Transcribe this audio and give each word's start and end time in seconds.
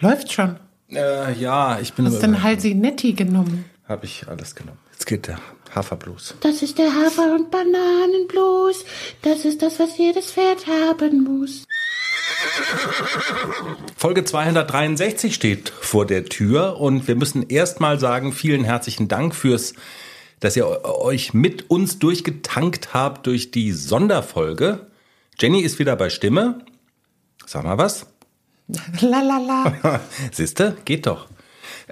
Läuft 0.00 0.32
schon. 0.32 0.56
Äh, 0.90 1.32
ja, 1.34 1.78
ich 1.78 1.92
bin. 1.92 2.06
Hast 2.06 2.20
dann 2.20 2.42
Halsi 2.42 2.74
Netti 2.74 3.12
genommen? 3.12 3.64
Habe 3.86 4.06
ich 4.06 4.26
alles 4.28 4.54
genommen. 4.54 4.78
Jetzt 4.92 5.06
geht 5.06 5.26
der 5.26 5.38
Haferblues. 5.74 6.34
Das 6.40 6.62
ist 6.62 6.78
der 6.78 6.94
Hafer- 6.94 7.34
und 7.34 7.50
Bananenblues. 7.50 8.84
Das 9.22 9.44
ist 9.44 9.62
das, 9.62 9.78
was 9.78 9.98
jedes 9.98 10.32
Pferd 10.32 10.66
haben 10.66 11.24
muss. 11.24 11.64
Folge 13.96 14.24
263 14.24 15.34
steht 15.34 15.68
vor 15.68 16.06
der 16.06 16.24
Tür 16.24 16.80
und 16.80 17.06
wir 17.08 17.16
müssen 17.16 17.48
erstmal 17.48 17.98
sagen, 17.98 18.32
vielen 18.32 18.64
herzlichen 18.64 19.08
Dank 19.08 19.34
fürs, 19.34 19.74
dass 20.40 20.56
ihr 20.56 20.84
euch 20.84 21.34
mit 21.34 21.70
uns 21.70 21.98
durchgetankt 21.98 22.94
habt 22.94 23.26
durch 23.26 23.50
die 23.50 23.72
Sonderfolge. 23.72 24.86
Jenny 25.38 25.60
ist 25.60 25.78
wieder 25.78 25.96
bei 25.96 26.10
Stimme. 26.10 26.64
Sag 27.46 27.64
mal 27.64 27.78
was. 27.78 28.06
Lalala. 29.00 30.00
Siehste, 30.32 30.76
geht 30.84 31.06
doch. 31.06 31.26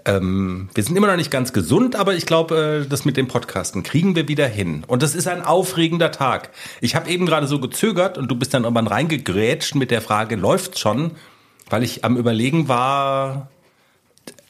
Ähm, 0.04 0.68
wir 0.74 0.84
sind 0.84 0.96
immer 0.96 1.06
noch 1.06 1.16
nicht 1.16 1.30
ganz 1.30 1.52
gesund, 1.52 1.96
aber 1.96 2.14
ich 2.14 2.26
glaube, 2.26 2.82
äh, 2.84 2.88
das 2.88 3.04
mit 3.04 3.16
dem 3.16 3.28
Podcasten 3.28 3.82
kriegen 3.82 4.14
wir 4.14 4.28
wieder 4.28 4.46
hin. 4.46 4.84
Und 4.86 5.02
das 5.02 5.14
ist 5.14 5.26
ein 5.28 5.42
aufregender 5.42 6.10
Tag. 6.12 6.50
Ich 6.80 6.94
habe 6.94 7.10
eben 7.10 7.26
gerade 7.26 7.46
so 7.46 7.60
gezögert 7.60 8.18
und 8.18 8.28
du 8.28 8.36
bist 8.36 8.54
dann 8.54 8.64
irgendwann 8.64 8.86
reingegrätscht 8.86 9.74
mit 9.74 9.90
der 9.90 10.00
Frage, 10.00 10.36
läuft's 10.36 10.80
schon? 10.80 11.12
Weil 11.68 11.82
ich 11.82 12.04
am 12.04 12.16
Überlegen 12.16 12.68
war, 12.68 13.48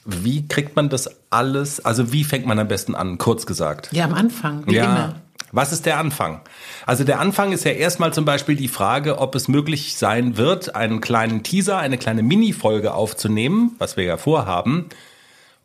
wie 0.05 0.47
kriegt 0.47 0.77
man 0.77 0.89
das 0.89 1.11
alles, 1.31 1.85
also 1.85 2.13
wie 2.13 2.25
fängt 2.25 2.47
man 2.47 2.59
am 2.59 2.69
besten 2.69 2.95
an, 2.95 3.19
kurz 3.19 3.45
gesagt? 3.45 3.89
Ja, 3.93 4.05
am 4.05 4.15
Anfang, 4.15 4.67
wie 4.67 4.77
ja. 4.77 4.85
immer. 4.85 5.15
Was 5.53 5.73
ist 5.73 5.87
der 5.87 5.99
Anfang? 5.99 6.41
Also 6.87 7.05
der 7.05 7.21
Anfang 7.21 7.53
ist 7.53 7.65
ja 7.65 7.73
erstmal 7.73 8.13
zum 8.13 8.25
Beispiel 8.25 8.57
die 8.57 8.69
Frage, 8.69 9.19
ob 9.19 9.35
es 9.35 9.49
möglich 9.49 9.97
sein 9.97 10.37
wird, 10.37 10.75
einen 10.75 11.01
kleinen 11.01 11.43
Teaser, 11.43 11.79
eine 11.79 11.99
kleine 11.99 12.23
Mini-Folge 12.23 12.93
aufzunehmen, 12.93 13.75
was 13.79 13.97
wir 13.97 14.05
ja 14.05 14.17
vorhaben, 14.17 14.87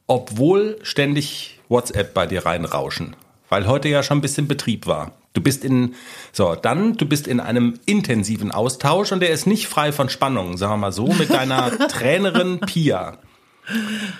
obwohl 0.08 0.78
ständig 0.84 1.60
WhatsApp 1.70 2.14
bei 2.14 2.28
dir 2.28 2.46
reinrauschen, 2.46 3.16
weil 3.50 3.68
heute 3.68 3.90
ja 3.90 4.04
schon 4.04 4.20
ein 4.20 4.22
bisschen 4.22 4.48
Betrieb 4.48 4.88
war. 4.88 5.12
Du 5.34 5.42
bist 5.42 5.66
in, 5.66 5.96
so, 6.32 6.56
dann, 6.56 6.96
du 6.96 7.08
bist 7.08 7.28
in 7.28 7.40
einem 7.40 7.80
intensiven 7.86 8.52
Austausch 8.52 9.12
und 9.12 9.20
der 9.20 9.32
ist 9.32 9.48
nicht 9.48 9.68
frei 9.68 9.92
von 9.92 10.08
Spannungen, 10.10 10.58
sagen 10.58 10.74
wir 10.74 10.78
mal 10.78 10.92
so, 10.92 11.08
mit 11.08 11.32
deiner 11.32 11.76
Trainerin 11.88 12.60
Pia. 12.60 13.18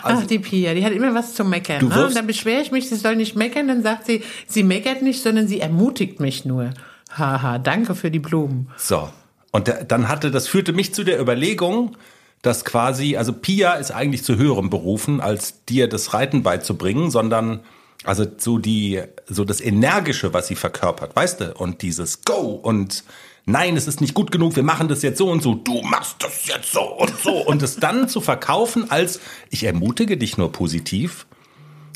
Ach, 0.02 0.26
die 0.26 0.38
Pia, 0.38 0.74
die 0.74 0.84
hat 0.84 0.92
immer 0.92 1.14
was 1.14 1.34
zu 1.34 1.44
meckern. 1.44 1.80
Du 1.80 1.88
Ne? 1.88 2.06
Und 2.06 2.16
dann 2.16 2.26
beschwere 2.26 2.62
ich 2.62 2.70
mich, 2.70 2.88
sie 2.88 2.96
soll 2.96 3.16
nicht 3.16 3.36
meckern. 3.36 3.68
Dann 3.68 3.82
sagt 3.82 4.06
sie, 4.06 4.22
sie 4.46 4.62
meckert 4.62 5.02
nicht, 5.02 5.22
sondern 5.22 5.48
sie 5.48 5.60
ermutigt 5.60 6.20
mich 6.20 6.44
nur. 6.44 6.70
Haha, 7.10 7.58
danke 7.58 7.94
für 7.94 8.10
die 8.10 8.18
Blumen. 8.18 8.68
So. 8.76 9.10
Und 9.52 9.68
der, 9.68 9.84
dann 9.84 10.08
hatte, 10.08 10.30
das 10.30 10.48
führte 10.48 10.72
mich 10.72 10.94
zu 10.94 11.04
der 11.04 11.20
Überlegung, 11.20 11.96
dass 12.42 12.64
quasi, 12.64 13.16
also 13.16 13.32
Pia 13.32 13.74
ist 13.74 13.90
eigentlich 13.90 14.24
zu 14.24 14.36
höherem 14.36 14.68
berufen, 14.68 15.20
als 15.20 15.64
dir 15.64 15.88
das 15.88 16.12
Reiten 16.12 16.42
beizubringen, 16.42 17.10
sondern 17.10 17.60
also 18.04 18.26
so 18.36 18.58
die, 18.58 19.02
so 19.26 19.44
das 19.44 19.60
Energische, 19.60 20.32
was 20.32 20.46
sie 20.46 20.54
verkörpert, 20.54 21.16
weißt 21.16 21.40
du? 21.40 21.54
Und 21.54 21.82
dieses 21.82 22.24
Go 22.24 22.36
und 22.36 23.04
nein, 23.46 23.76
es 23.76 23.86
ist 23.86 24.00
nicht 24.00 24.14
gut 24.14 24.30
genug, 24.30 24.56
wir 24.56 24.62
machen 24.62 24.88
das 24.88 25.02
jetzt 25.02 25.18
so 25.18 25.30
und 25.30 25.42
so, 25.42 25.54
du 25.54 25.82
machst 25.82 26.16
das 26.20 26.46
jetzt 26.46 26.72
so 26.72 26.82
und 26.82 27.18
so. 27.22 27.32
Und 27.32 27.62
es 27.62 27.76
dann 27.76 28.08
zu 28.08 28.20
verkaufen 28.20 28.90
als, 28.90 29.20
ich 29.50 29.64
ermutige 29.64 30.16
dich 30.16 30.38
nur 30.38 30.52
positiv. 30.52 31.26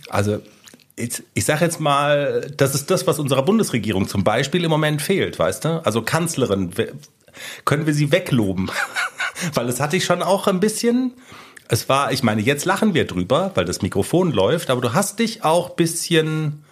Also 0.09 0.41
ich, 0.97 1.23
ich 1.35 1.45
sage 1.45 1.65
jetzt 1.65 1.81
mal, 1.81 2.51
das 2.57 2.75
ist 2.75 2.91
das, 2.91 3.07
was 3.07 3.19
unserer 3.19 3.43
Bundesregierung 3.43 4.09
zum 4.09 4.25
Beispiel 4.25 4.65
im 4.65 4.71
Moment 4.71 5.01
fehlt, 5.01 5.39
weißt 5.39 5.65
du? 5.65 5.85
Also 5.85 6.03
Kanzlerin, 6.03 6.71
können 7.65 7.87
wir 7.87 7.95
sie 7.95 8.11
wegloben? 8.11 8.71
weil 9.55 9.69
es 9.69 9.81
hatte 9.81 9.97
ich 9.97 10.05
schon 10.05 10.23
auch 10.23 10.47
ein 10.47 10.61
bisschen. 10.61 11.15
Es 11.69 11.89
war, 11.89 12.13
ich 12.13 12.23
meine, 12.23 12.41
jetzt 12.41 12.65
lachen 12.65 12.95
wir 12.95 13.07
drüber, 13.07 13.53
weil 13.55 13.67
das 13.67 13.83
Mikrofon 13.83 14.33
läuft, 14.33 14.71
aber 14.71 14.81
du 14.81 14.95
hast 14.95 15.19
dich 15.19 15.45
auch 15.45 15.71
bisschen 15.71 16.65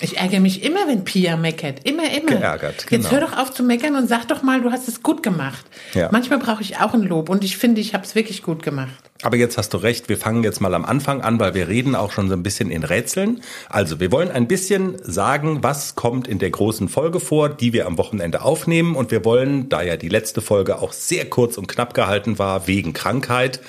Ich 0.00 0.18
ärgere 0.18 0.40
mich 0.40 0.62
immer, 0.62 0.86
wenn 0.86 1.04
Pia 1.04 1.36
meckert. 1.36 1.84
Immer, 1.84 2.10
immer. 2.10 2.36
Geärgert, 2.36 2.86
genau. 2.86 3.02
Jetzt 3.02 3.12
hör 3.12 3.20
doch 3.20 3.36
auf 3.36 3.52
zu 3.52 3.64
meckern 3.64 3.96
und 3.96 4.08
sag 4.08 4.28
doch 4.28 4.42
mal, 4.42 4.62
du 4.62 4.70
hast 4.70 4.88
es 4.88 5.02
gut 5.02 5.22
gemacht. 5.24 5.66
Ja. 5.94 6.08
Manchmal 6.12 6.38
brauche 6.38 6.62
ich 6.62 6.78
auch 6.78 6.94
ein 6.94 7.02
Lob 7.02 7.28
und 7.28 7.42
ich 7.42 7.56
finde, 7.56 7.80
ich 7.80 7.92
habe 7.92 8.04
es 8.04 8.14
wirklich 8.14 8.42
gut 8.42 8.62
gemacht. 8.62 9.10
Aber 9.22 9.36
jetzt 9.36 9.58
hast 9.58 9.74
du 9.74 9.78
recht, 9.78 10.08
wir 10.08 10.16
fangen 10.16 10.44
jetzt 10.44 10.60
mal 10.60 10.74
am 10.74 10.84
Anfang 10.84 11.20
an, 11.20 11.38
weil 11.38 11.54
wir 11.54 11.68
reden 11.68 11.94
auch 11.94 12.12
schon 12.12 12.28
so 12.28 12.34
ein 12.34 12.42
bisschen 12.42 12.70
in 12.70 12.84
Rätseln. 12.84 13.42
Also, 13.68 14.00
wir 14.00 14.10
wollen 14.12 14.30
ein 14.30 14.46
bisschen 14.46 14.96
sagen, 15.02 15.62
was 15.62 15.94
kommt 15.94 16.26
in 16.26 16.38
der 16.38 16.50
großen 16.50 16.88
Folge 16.88 17.20
vor, 17.20 17.50
die 17.50 17.72
wir 17.72 17.86
am 17.86 17.98
Wochenende 17.98 18.42
aufnehmen. 18.42 18.94
Und 18.94 19.10
wir 19.10 19.24
wollen, 19.24 19.68
da 19.68 19.82
ja 19.82 19.96
die 19.96 20.08
letzte 20.08 20.40
Folge 20.40 20.78
auch 20.78 20.92
sehr 20.92 21.28
kurz 21.28 21.58
und 21.58 21.66
knapp 21.66 21.92
gehalten 21.92 22.38
war, 22.38 22.66
wegen 22.66 22.94
Krankheit, 22.94 23.60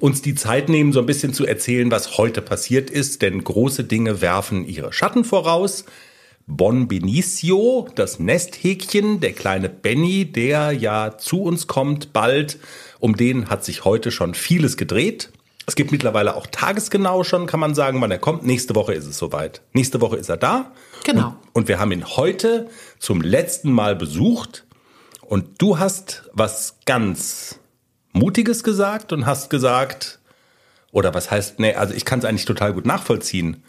uns 0.00 0.22
die 0.22 0.34
Zeit 0.34 0.68
nehmen, 0.68 0.92
so 0.92 1.00
ein 1.00 1.06
bisschen 1.06 1.32
zu 1.32 1.46
erzählen, 1.46 1.90
was 1.90 2.18
heute 2.18 2.42
passiert 2.42 2.90
ist. 2.90 3.22
Denn 3.22 3.42
große 3.42 3.84
Dinge 3.84 4.20
werfen 4.20 4.66
ihre 4.66 4.92
Schatten 4.92 5.24
voraus. 5.24 5.84
Bon 6.46 6.88
Benicio, 6.88 7.88
das 7.94 8.18
Nesthäkchen, 8.18 9.20
der 9.20 9.32
kleine 9.32 9.70
Benny, 9.70 10.26
der 10.26 10.72
ja 10.72 11.16
zu 11.16 11.42
uns 11.42 11.66
kommt 11.66 12.12
bald. 12.12 12.58
Um 13.00 13.16
den 13.16 13.48
hat 13.48 13.64
sich 13.64 13.84
heute 13.84 14.10
schon 14.10 14.34
vieles 14.34 14.76
gedreht. 14.76 15.30
Es 15.66 15.74
gibt 15.76 15.92
mittlerweile 15.92 16.36
auch 16.36 16.46
tagesgenau 16.46 17.24
schon, 17.24 17.46
kann 17.46 17.60
man 17.60 17.74
sagen, 17.74 18.00
wann 18.02 18.10
er 18.10 18.18
kommt. 18.18 18.44
Nächste 18.44 18.74
Woche 18.74 18.92
ist 18.92 19.06
es 19.06 19.16
soweit. 19.16 19.62
Nächste 19.72 20.02
Woche 20.02 20.16
ist 20.16 20.28
er 20.28 20.36
da. 20.36 20.72
Genau. 21.04 21.28
Und, 21.28 21.36
und 21.54 21.68
wir 21.68 21.78
haben 21.78 21.92
ihn 21.92 22.04
heute 22.04 22.68
zum 22.98 23.22
letzten 23.22 23.72
Mal 23.72 23.96
besucht. 23.96 24.66
Und 25.22 25.62
du 25.62 25.78
hast 25.78 26.28
was 26.34 26.76
ganz 26.84 27.58
Mutiges 28.14 28.62
gesagt 28.62 29.12
und 29.12 29.26
hast 29.26 29.50
gesagt, 29.50 30.20
oder 30.92 31.12
was 31.12 31.30
heißt, 31.30 31.58
nee, 31.58 31.74
also 31.74 31.92
ich 31.92 32.04
kann 32.04 32.20
es 32.20 32.24
eigentlich 32.24 32.44
total 32.44 32.72
gut 32.72 32.86
nachvollziehen. 32.86 33.62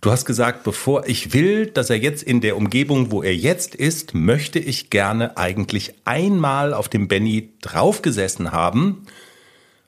Du 0.00 0.10
hast 0.10 0.26
gesagt, 0.26 0.64
bevor 0.64 1.06
ich 1.06 1.32
will, 1.32 1.66
dass 1.66 1.88
er 1.88 1.96
jetzt 1.96 2.22
in 2.22 2.40
der 2.40 2.56
Umgebung, 2.56 3.10
wo 3.10 3.22
er 3.22 3.34
jetzt 3.34 3.74
ist, 3.74 4.12
möchte 4.12 4.58
ich 4.58 4.90
gerne 4.90 5.36
eigentlich 5.38 5.94
einmal 6.04 6.74
auf 6.74 6.88
dem 6.88 7.08
Benny 7.08 7.54
draufgesessen 7.62 8.52
haben. 8.52 9.06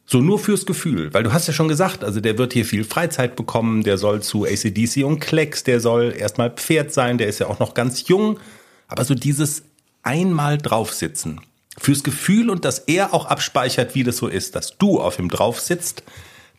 So 0.06 0.20
nur 0.20 0.38
fürs 0.38 0.66
Gefühl, 0.66 1.12
weil 1.12 1.24
du 1.24 1.32
hast 1.32 1.48
ja 1.48 1.52
schon 1.52 1.66
gesagt, 1.66 2.04
also 2.04 2.20
der 2.20 2.38
wird 2.38 2.52
hier 2.52 2.64
viel 2.64 2.84
Freizeit 2.84 3.34
bekommen, 3.34 3.82
der 3.82 3.98
soll 3.98 4.22
zu 4.22 4.46
ACDC 4.46 5.04
und 5.04 5.18
Klecks, 5.18 5.64
der 5.64 5.80
soll 5.80 6.14
erstmal 6.16 6.50
Pferd 6.50 6.92
sein, 6.92 7.18
der 7.18 7.26
ist 7.26 7.40
ja 7.40 7.48
auch 7.48 7.58
noch 7.58 7.74
ganz 7.74 8.06
jung, 8.06 8.38
aber 8.86 9.04
so 9.04 9.14
dieses 9.14 9.64
einmal 10.04 10.58
draufsitzen, 10.58 11.40
fürs 11.78 12.02
Gefühl 12.02 12.50
und 12.50 12.64
dass 12.64 12.80
er 12.80 13.14
auch 13.14 13.26
abspeichert, 13.26 13.94
wie 13.94 14.04
das 14.04 14.16
so 14.16 14.28
ist, 14.28 14.56
dass 14.56 14.78
du 14.78 15.00
auf 15.00 15.18
ihm 15.18 15.28
drauf 15.28 15.60
sitzt, 15.60 16.02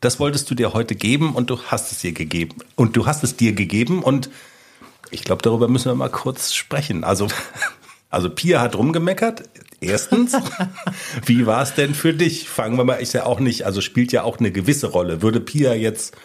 das 0.02 0.20
wolltest 0.20 0.50
du 0.50 0.56
dir 0.56 0.74
heute 0.74 0.96
geben 0.96 1.34
und 1.34 1.50
du 1.50 1.60
hast 1.64 1.92
es 1.92 2.00
dir 2.00 2.12
gegeben. 2.12 2.58
Und 2.76 2.96
du 2.96 3.06
hast 3.06 3.24
es 3.24 3.36
dir 3.36 3.54
gegeben 3.54 4.04
und 4.04 4.30
ich 5.10 5.24
glaube, 5.24 5.42
darüber 5.42 5.68
müssen 5.68 5.90
wir 5.90 5.96
mal 5.96 6.10
kurz 6.10 6.54
sprechen. 6.54 7.04
Also, 7.04 7.28
also 8.10 8.30
Pia 8.30 8.62
hat 8.62 8.76
rumgemeckert. 8.76 9.44
Erstens, 9.80 10.34
wie 11.26 11.46
war 11.46 11.62
es 11.62 11.74
denn 11.74 11.96
für 11.96 12.14
dich? 12.14 12.50
Fangen 12.50 12.78
wir 12.78 12.84
mal, 12.84 12.96
ist 12.96 13.14
ja 13.14 13.26
auch 13.26 13.40
nicht, 13.40 13.66
also 13.66 13.82
spielt 13.82 14.12
ja 14.12 14.24
auch 14.24 14.40
eine 14.40 14.52
gewisse 14.52 14.88
Rolle. 14.88 15.22
Würde 15.22 15.40
Pia 15.40 15.74
jetzt 15.74 16.16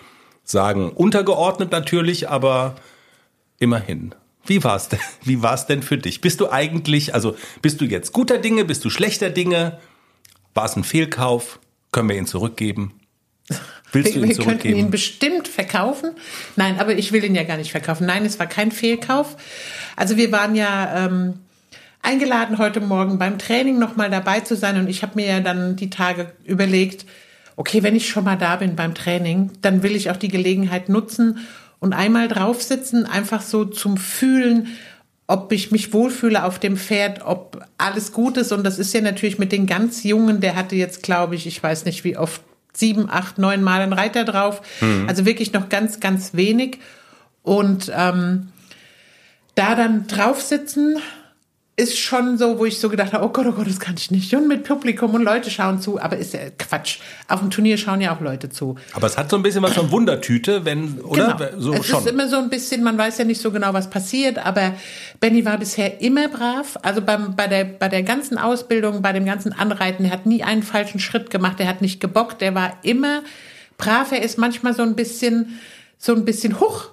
sagen, 0.45 0.91
untergeordnet 0.91 1.71
natürlich, 1.71 2.29
aber 2.29 2.77
immerhin. 3.59 4.15
Wie 4.47 4.63
war's 4.65 4.89
denn? 4.89 5.01
Wie 5.25 5.43
war's 5.43 5.67
denn 5.67 5.83
für 5.83 5.99
dich? 5.99 6.21
Bist 6.21 6.41
du 6.41 6.51
eigentlich, 6.51 7.15
also 7.15 7.37
bist 7.61 7.81
du 7.81 7.85
jetzt 7.85 8.13
guter 8.13 8.39
Dinge, 8.39 8.65
bist 8.65 8.85
du 8.85 8.91
schlechter 8.91 9.31
Dinge? 9.31 9.79
War 10.55 10.65
es 10.65 10.77
ein 10.77 10.85
Fehlkauf? 10.85 11.61
Können 11.93 12.09
wir 12.09 12.17
ihn 12.17 12.27
zurückgeben? 12.27 12.95
Willst 13.93 14.15
du 14.15 14.21
Wir, 14.21 14.23
ihn 14.23 14.29
wir 14.29 14.37
könnten 14.37 14.51
ihn 14.51 14.61
zurückgeben? 14.63 14.91
bestimmt 14.91 15.49
verkaufen. 15.49 16.13
Nein, 16.57 16.79
aber 16.81 16.97
ich 16.97 17.13
will 17.13 17.25
ihn 17.25 17.35
ja 17.35 17.45
gar 17.45 17.59
nicht 17.59 17.71
verkaufen. 17.71 18.07
Nein, 18.07 18.25
es 18.25 18.39
war 18.39 18.47
kein 18.47 18.73
Fehlkauf. 18.73 19.37
Also 19.97 20.17
wir 20.17 20.33
waren 20.33 20.55
ja 20.55 21.07
ähm, 21.07 21.35
eingeladen, 22.01 22.59
heute 22.59 22.81
Morgen 22.81 23.19
beim 23.19 23.39
Training 23.39 23.79
nochmal 23.79 24.11
dabei 24.11 24.41
zu 24.41 24.57
sein. 24.57 24.79
Und 24.79 24.89
ich 24.89 25.03
habe 25.03 25.13
mir 25.17 25.27
ja 25.27 25.41
dann 25.41 25.77
die 25.77 25.91
Tage 25.91 26.33
überlegt, 26.45 27.05
okay, 27.57 27.83
wenn 27.83 27.95
ich 27.95 28.09
schon 28.09 28.25
mal 28.25 28.37
da 28.37 28.57
bin 28.57 28.77
beim 28.77 28.95
Training, 28.95 29.51
dann 29.61 29.83
will 29.83 29.95
ich 29.95 30.11
auch 30.11 30.17
die 30.17 30.29
Gelegenheit 30.29 30.89
nutzen 30.89 31.41
und 31.83 31.95
einmal 31.95 32.29
draufsitzen, 32.29 33.07
einfach 33.07 33.43
so 33.43 33.65
zum 33.65 33.97
Fühlen, 33.97 34.69
ob 35.27 35.51
ich 35.51 35.73
mich 35.73 35.93
wohlfühle 35.93 36.45
auf 36.45 36.61
dem 36.61 36.77
Pferd, 36.77 37.23
ob 37.25 37.67
alles 37.77 38.13
gut 38.13 38.37
ist. 38.37 38.53
Und 38.53 38.63
das 38.63 38.79
ist 38.79 38.95
ja 38.95 39.01
natürlich 39.01 39.41
mit 39.41 39.51
den 39.51 39.67
ganz 39.67 40.05
Jungen, 40.05 40.41
der 40.41 40.55
hatte 40.55 40.77
jetzt, 40.77 41.03
glaube 41.03 41.35
ich, 41.35 41.45
ich 41.49 41.61
weiß 41.61 41.85
nicht 41.85 42.05
wie 42.05 42.17
oft, 42.17 42.41
sieben, 42.73 43.11
acht, 43.11 43.37
neun 43.37 43.65
Mal 43.65 43.81
einen 43.81 43.93
Reiter 43.93 44.25
drauf. 44.25 44.63
Also 45.09 45.27
wirklich 45.27 45.53
noch 45.53 45.69
ganz, 45.69 45.99
ganz 45.99 46.35
wenig. 46.35 46.79
Und 47.43 47.91
ähm, 47.95 48.49
da 49.57 49.75
dann 49.75 50.07
drauf 50.07 50.41
sitzen, 50.41 50.99
ist 51.83 51.99
schon 51.99 52.39
so, 52.39 52.59
wo 52.59 52.65
ich 52.65 52.79
so 52.79 52.89
gedacht 52.89 53.13
habe, 53.13 53.25
oh 53.25 53.29
Gott, 53.29 53.47
oh 53.47 53.53
Gott, 53.53 53.67
das 53.67 53.81
kann 53.81 53.97
ich 53.99 54.11
nicht. 54.11 54.33
Und 54.35 54.47
mit 54.47 54.63
Publikum 54.63 55.15
und 55.15 55.23
Leute 55.23 55.51
schauen 55.51 55.81
zu, 55.81 56.01
aber 56.01 56.17
ist 56.17 56.33
ja 56.33 56.41
Quatsch. 56.57 56.99
Auf 57.29 57.41
dem 57.41 57.51
Turnier 57.51 57.77
schauen 57.77 58.01
ja 58.01 58.15
auch 58.15 58.21
Leute 58.21 58.49
zu. 58.49 58.77
Aber 58.93 59.07
es 59.07 59.19
hat 59.19 59.31
so 59.31 59.37
ein 59.37 59.43
bisschen 59.43 59.63
was 59.63 59.73
von 59.75 59.91
Wundertüte, 59.91 60.65
wenn, 60.65 61.01
oder? 61.01 61.35
Genau. 61.35 61.61
So 61.61 61.73
es 61.75 61.87
schon. 61.87 61.99
ist 61.99 62.09
immer 62.09 62.29
so 62.29 62.37
ein 62.37 62.49
bisschen, 62.49 62.85
man 62.85 62.97
weiß 62.97 63.19
ja 63.19 63.25
nicht 63.25 63.41
so 63.41 63.51
genau, 63.51 63.73
was 63.73 63.91
passiert, 63.91 64.39
aber 64.39 64.75
Benny 65.21 65.45
war 65.45 65.59
bisher 65.59 66.01
immer 66.01 66.29
brav. 66.29 66.79
Also 66.83 67.03
beim, 67.03 67.35
bei, 67.35 67.49
der, 67.49 67.65
bei 67.65 67.89
der 67.89 68.03
ganzen 68.03 68.39
Ausbildung, 68.39 69.03
bei 69.03 69.13
dem 69.13 69.25
ganzen 69.25 69.53
Anreiten, 69.53 70.05
er 70.05 70.13
hat 70.13 70.27
nie 70.27 70.43
einen 70.43 70.63
falschen 70.63 71.01
Schritt 71.01 71.31
gemacht, 71.31 71.59
er 71.59 71.67
hat 71.67 71.83
nicht 71.83 72.01
gebockt, 72.01 72.43
er 72.43 72.55
war 72.55 72.79
immer 72.83 73.23
brav. 73.77 74.13
Er 74.13 74.23
ist 74.23 74.39
manchmal 74.39 74.75
so 74.75 74.83
ein 74.83 74.95
bisschen, 74.95 75.59
so 75.99 76.15
ein 76.15 76.25
bisschen 76.25 76.61
hoch 76.61 76.91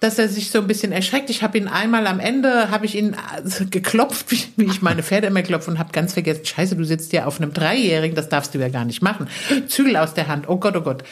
dass 0.00 0.18
er 0.18 0.28
sich 0.28 0.50
so 0.50 0.58
ein 0.58 0.66
bisschen 0.66 0.92
erschreckt. 0.92 1.30
Ich 1.30 1.42
habe 1.42 1.56
ihn 1.56 1.68
einmal 1.68 2.06
am 2.06 2.20
Ende, 2.20 2.70
habe 2.70 2.86
ich 2.86 2.94
ihn 2.94 3.16
also 3.34 3.64
geklopft, 3.68 4.26
wie, 4.56 4.64
ich 4.64 4.82
meine 4.82 5.02
Pferde 5.02 5.26
immer 5.28 5.42
klopfe 5.42 5.70
und 5.70 5.78
habe 5.78 5.92
ganz 5.92 6.12
vergessen, 6.12 6.44
scheiße, 6.44 6.76
du 6.76 6.84
sitzt 6.84 7.12
ja 7.12 7.26
auf 7.26 7.40
einem 7.40 7.52
Dreijährigen, 7.52 8.16
das 8.16 8.28
darfst 8.28 8.54
du 8.54 8.58
ja 8.58 8.68
gar 8.68 8.84
nicht 8.84 9.02
machen. 9.02 9.28
Zügel 9.68 9.96
aus 9.96 10.14
der 10.14 10.28
Hand, 10.28 10.48
oh 10.48 10.56
Gott, 10.56 10.76
oh 10.76 10.82
Gott. 10.82 11.04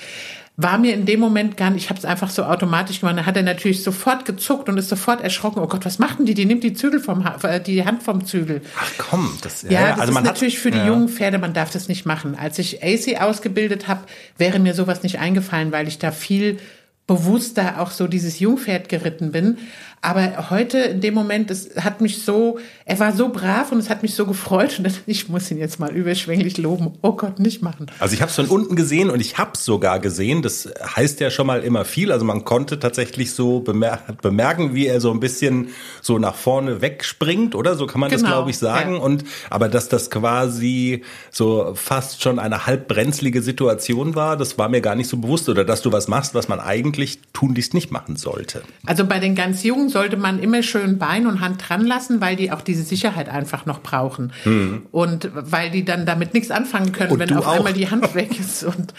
War 0.57 0.79
mir 0.79 0.95
in 0.95 1.05
dem 1.05 1.19
Moment 1.19 1.57
gar 1.57 1.71
nicht, 1.71 1.83
ich 1.83 1.91
habe 1.91 1.99
es 1.99 2.05
einfach 2.05 2.31
so 2.31 2.45
automatisch 2.45 3.01
gemacht. 3.01 3.19
Da 3.19 3.27
hat 3.27 3.37
er 3.37 3.43
natürlich 3.43 3.83
sofort 3.83 4.25
gezuckt 4.25 4.69
und 4.69 4.79
ist 4.79 4.89
sofort 4.89 5.21
erschrocken. 5.21 5.59
Oh 5.59 5.67
Gott, 5.67 5.85
was 5.85 5.99
macht 5.99 6.21
denn 6.21 6.27
die? 6.27 6.35
Die 6.35 6.45
nimmt 6.45 6.63
die 6.63 6.75
Zügel 6.75 7.01
vom 7.01 7.27
äh, 7.43 7.59
die 7.59 7.85
Hand 7.85 8.05
vom 8.05 8.25
Zügel. 8.25 8.63
Ach 8.79 8.93
komm, 8.97 9.37
das, 9.43 9.63
ja, 9.63 9.71
Ja, 9.71 9.89
das 9.91 10.01
also 10.03 10.13
ist 10.13 10.25
natürlich 10.25 10.55
hat, 10.55 10.63
für 10.63 10.71
die 10.71 10.79
ja. 10.79 10.87
jungen 10.87 11.09
Pferde, 11.09 11.39
man 11.39 11.55
darf 11.55 11.73
das 11.73 11.89
nicht 11.89 12.07
machen. 12.07 12.37
Als 12.39 12.61
ich 12.61 12.85
AC 12.85 13.21
ausgebildet 13.21 13.89
habe, 13.89 14.03
wäre 14.39 14.61
mir 14.61 14.75
sowas 14.75 15.03
nicht 15.03 15.19
eingefallen, 15.19 15.73
weil 15.73 15.89
ich 15.89 15.99
da 15.99 16.13
viel 16.13 16.59
bewusster 17.07 17.81
auch 17.81 17.91
so 17.91 18.07
dieses 18.07 18.39
Jungpferd 18.41 18.89
geritten 18.89 19.33
bin. 19.33 19.59
Aber 20.05 20.51
heute 20.51 20.79
in 20.79 21.01
dem 21.01 21.15
Moment, 21.15 21.51
es 21.51 21.71
hat 21.81 22.03
mich 22.03 22.23
so, 22.23 22.59
er 22.85 22.99
war 22.99 23.13
so 23.15 23.31
brav 23.31 23.73
und 23.73 23.79
es 23.79 23.89
hat 23.89 24.03
mich 24.03 24.15
so 24.15 24.27
gefreut 24.27 24.79
und 24.79 24.87
ich 25.07 25.31
muss 25.31 25.51
ihn 25.51 25.57
jetzt 25.57 25.81
mal 25.81 25.91
überschwänglich 25.97 26.59
loben. 26.59 26.93
Oh 27.01 27.13
Gott, 27.13 27.39
nicht 27.39 27.63
machen. 27.63 27.87
Also 28.01 28.15
ich 28.15 28.21
habe 28.21 28.29
es 28.29 28.37
von 28.37 28.47
unten 28.47 28.77
gesehen 28.77 29.09
und 29.09 29.21
ich 29.21 29.39
habe 29.39 29.53
es 29.55 29.65
sogar 29.65 30.01
gesehen. 30.01 30.43
Das 30.43 30.69
heißt 30.95 31.21
ja 31.21 31.31
schon 31.31 31.47
mal 31.47 31.63
immer 31.63 31.87
viel. 31.87 32.13
Also 32.13 32.27
man 32.27 32.45
konnte 32.45 32.79
tatsächlich 32.79 33.33
so 33.33 33.61
bemer 33.61 33.99
bemerken, 34.21 34.75
wie 34.75 34.87
er 34.87 35.01
so 35.01 35.11
ein 35.11 35.21
bisschen 35.21 35.69
so 36.03 36.19
nach 36.19 36.35
vorne 36.35 36.83
wegspringt, 36.83 37.55
oder? 37.55 37.75
So 37.75 37.87
kann 37.87 38.01
man 38.03 38.11
das, 38.11 38.21
Genau, 38.21 38.35
glaube 38.35 38.51
ich, 38.51 38.59
sagen. 38.59 38.97
ja. 38.97 39.01
Und 39.01 39.25
aber 39.49 39.71
dass 39.71 39.89
das 39.89 40.11
quasi 40.11 41.03
so 41.31 41.73
fast 41.75 42.23
schon 42.23 42.39
eine 42.39 42.67
halb 42.67 42.89
brenzlige 42.89 43.41
Situation 43.41 44.15
war, 44.15 44.37
das 44.37 44.59
war 44.59 44.69
mir 44.69 44.83
gar 44.83 44.97
nicht 44.97 45.09
so 45.09 45.17
bewusst. 45.17 45.49
Oder 45.49 45.65
dass 45.65 45.81
du 45.81 45.93
was 45.93 46.09
machst, 46.09 46.35
was 46.35 46.49
man 46.49 46.61
eigentlich 46.61 47.21
tunlichst 47.33 47.73
nicht 47.73 47.91
machen 47.91 48.17
sollte. 48.17 48.63
Also 48.85 49.07
bei 49.07 49.19
den 49.19 49.35
ganz 49.35 49.63
Jungen 49.63 49.94
sollte 49.95 50.17
man 50.17 50.41
immer 50.41 50.63
schön 50.65 50.99
Bein 50.99 51.27
und 51.27 51.41
Hand 51.41 51.69
dran 51.69 51.87
lassen, 51.87 52.21
weil 52.21 52.35
die 52.35 52.51
auch 52.51 52.61
diese 52.61 52.83
Sicherheit 52.83 53.29
einfach 53.29 53.65
noch 53.65 53.81
brauchen. 53.81 54.33
Und 54.91 55.31
weil 55.33 55.71
die 55.71 55.85
dann 55.85 56.05
damit 56.05 56.35
nichts 56.35 56.51
anfangen 56.51 56.91
können, 56.93 57.13
Und 57.13 57.21
wenn 57.21 57.33
auf 57.33 57.47
auch. 57.47 57.53
einmal 57.59 57.73
die 57.73 57.89
Hand 57.89 58.15
weg 58.15 58.39
ist. 58.39 58.65
Und, 58.65 58.93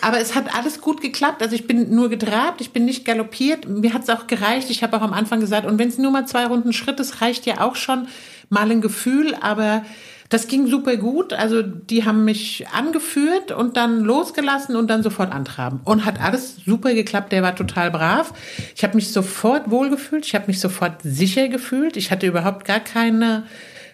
aber 0.00 0.20
es 0.20 0.36
hat 0.36 0.54
alles 0.56 0.80
gut 0.80 1.02
geklappt. 1.02 1.42
Also 1.42 1.56
ich 1.56 1.66
bin 1.66 1.92
nur 1.94 2.08
getrabt, 2.08 2.60
ich 2.60 2.70
bin 2.70 2.84
nicht 2.84 3.04
galoppiert. 3.04 3.68
Mir 3.68 3.92
hat 3.92 4.04
es 4.04 4.10
auch 4.10 4.28
gereicht. 4.28 4.70
Ich 4.70 4.82
habe 4.84 4.96
auch 4.96 5.02
am 5.02 5.12
Anfang 5.12 5.40
gesagt, 5.40 5.66
und 5.66 5.78
wenn 5.78 5.88
es 5.88 5.98
nur 5.98 6.12
mal 6.12 6.26
zwei 6.26 6.46
Runden 6.46 6.72
Schritt 6.72 7.00
ist, 7.00 7.20
reicht 7.20 7.44
ja 7.44 7.60
auch 7.60 7.74
schon 7.74 8.06
mal 8.48 8.70
ein 8.70 8.80
Gefühl. 8.80 9.34
Aber 9.40 9.82
das 10.28 10.46
ging 10.46 10.66
super 10.66 10.96
gut. 10.96 11.32
Also 11.32 11.62
die 11.62 12.04
haben 12.04 12.24
mich 12.24 12.66
angeführt 12.68 13.50
und 13.50 13.76
dann 13.76 14.00
losgelassen 14.00 14.76
und 14.76 14.88
dann 14.88 15.02
sofort 15.02 15.32
antraben. 15.32 15.80
Und 15.84 16.04
hat 16.04 16.20
alles 16.20 16.56
super 16.64 16.92
geklappt. 16.92 17.32
Der 17.32 17.42
war 17.42 17.56
total 17.56 17.90
brav. 17.90 18.34
Ich 18.76 18.84
habe 18.84 18.96
mich 18.96 19.12
sofort 19.12 19.70
wohlgefühlt. 19.70 20.26
Ich 20.26 20.34
habe 20.34 20.46
mich 20.48 20.60
sofort 20.60 21.00
sicher 21.02 21.48
gefühlt. 21.48 21.96
Ich 21.96 22.10
hatte 22.10 22.26
überhaupt 22.26 22.66
gar 22.66 22.80
keine, 22.80 23.44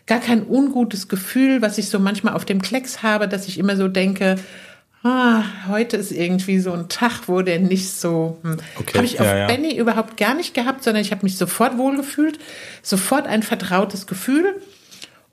gar 0.06 0.18
kein 0.18 0.44
ungutes 0.44 1.08
Gefühl, 1.08 1.62
was 1.62 1.78
ich 1.78 1.88
so 1.88 2.00
manchmal 2.00 2.34
auf 2.34 2.44
dem 2.44 2.60
Klecks 2.60 3.02
habe, 3.02 3.28
dass 3.28 3.46
ich 3.46 3.58
immer 3.58 3.76
so 3.76 3.86
denke, 3.86 4.34
ah, 5.04 5.44
heute 5.68 5.96
ist 5.96 6.10
irgendwie 6.10 6.58
so 6.58 6.72
ein 6.72 6.88
Tag, 6.88 7.28
wo 7.28 7.42
der 7.42 7.60
nicht 7.60 7.92
so. 7.92 8.38
Hm. 8.42 8.56
Okay, 8.80 8.94
Habe 8.96 9.06
ich 9.06 9.20
auf 9.20 9.26
ja, 9.26 9.38
ja. 9.38 9.46
Benny 9.46 9.76
überhaupt 9.76 10.16
gar 10.16 10.34
nicht 10.34 10.52
gehabt, 10.52 10.82
sondern 10.82 11.02
ich 11.02 11.12
habe 11.12 11.22
mich 11.22 11.36
sofort 11.36 11.78
wohlgefühlt, 11.78 12.40
sofort 12.82 13.28
ein 13.28 13.44
vertrautes 13.44 14.08
Gefühl. 14.08 14.60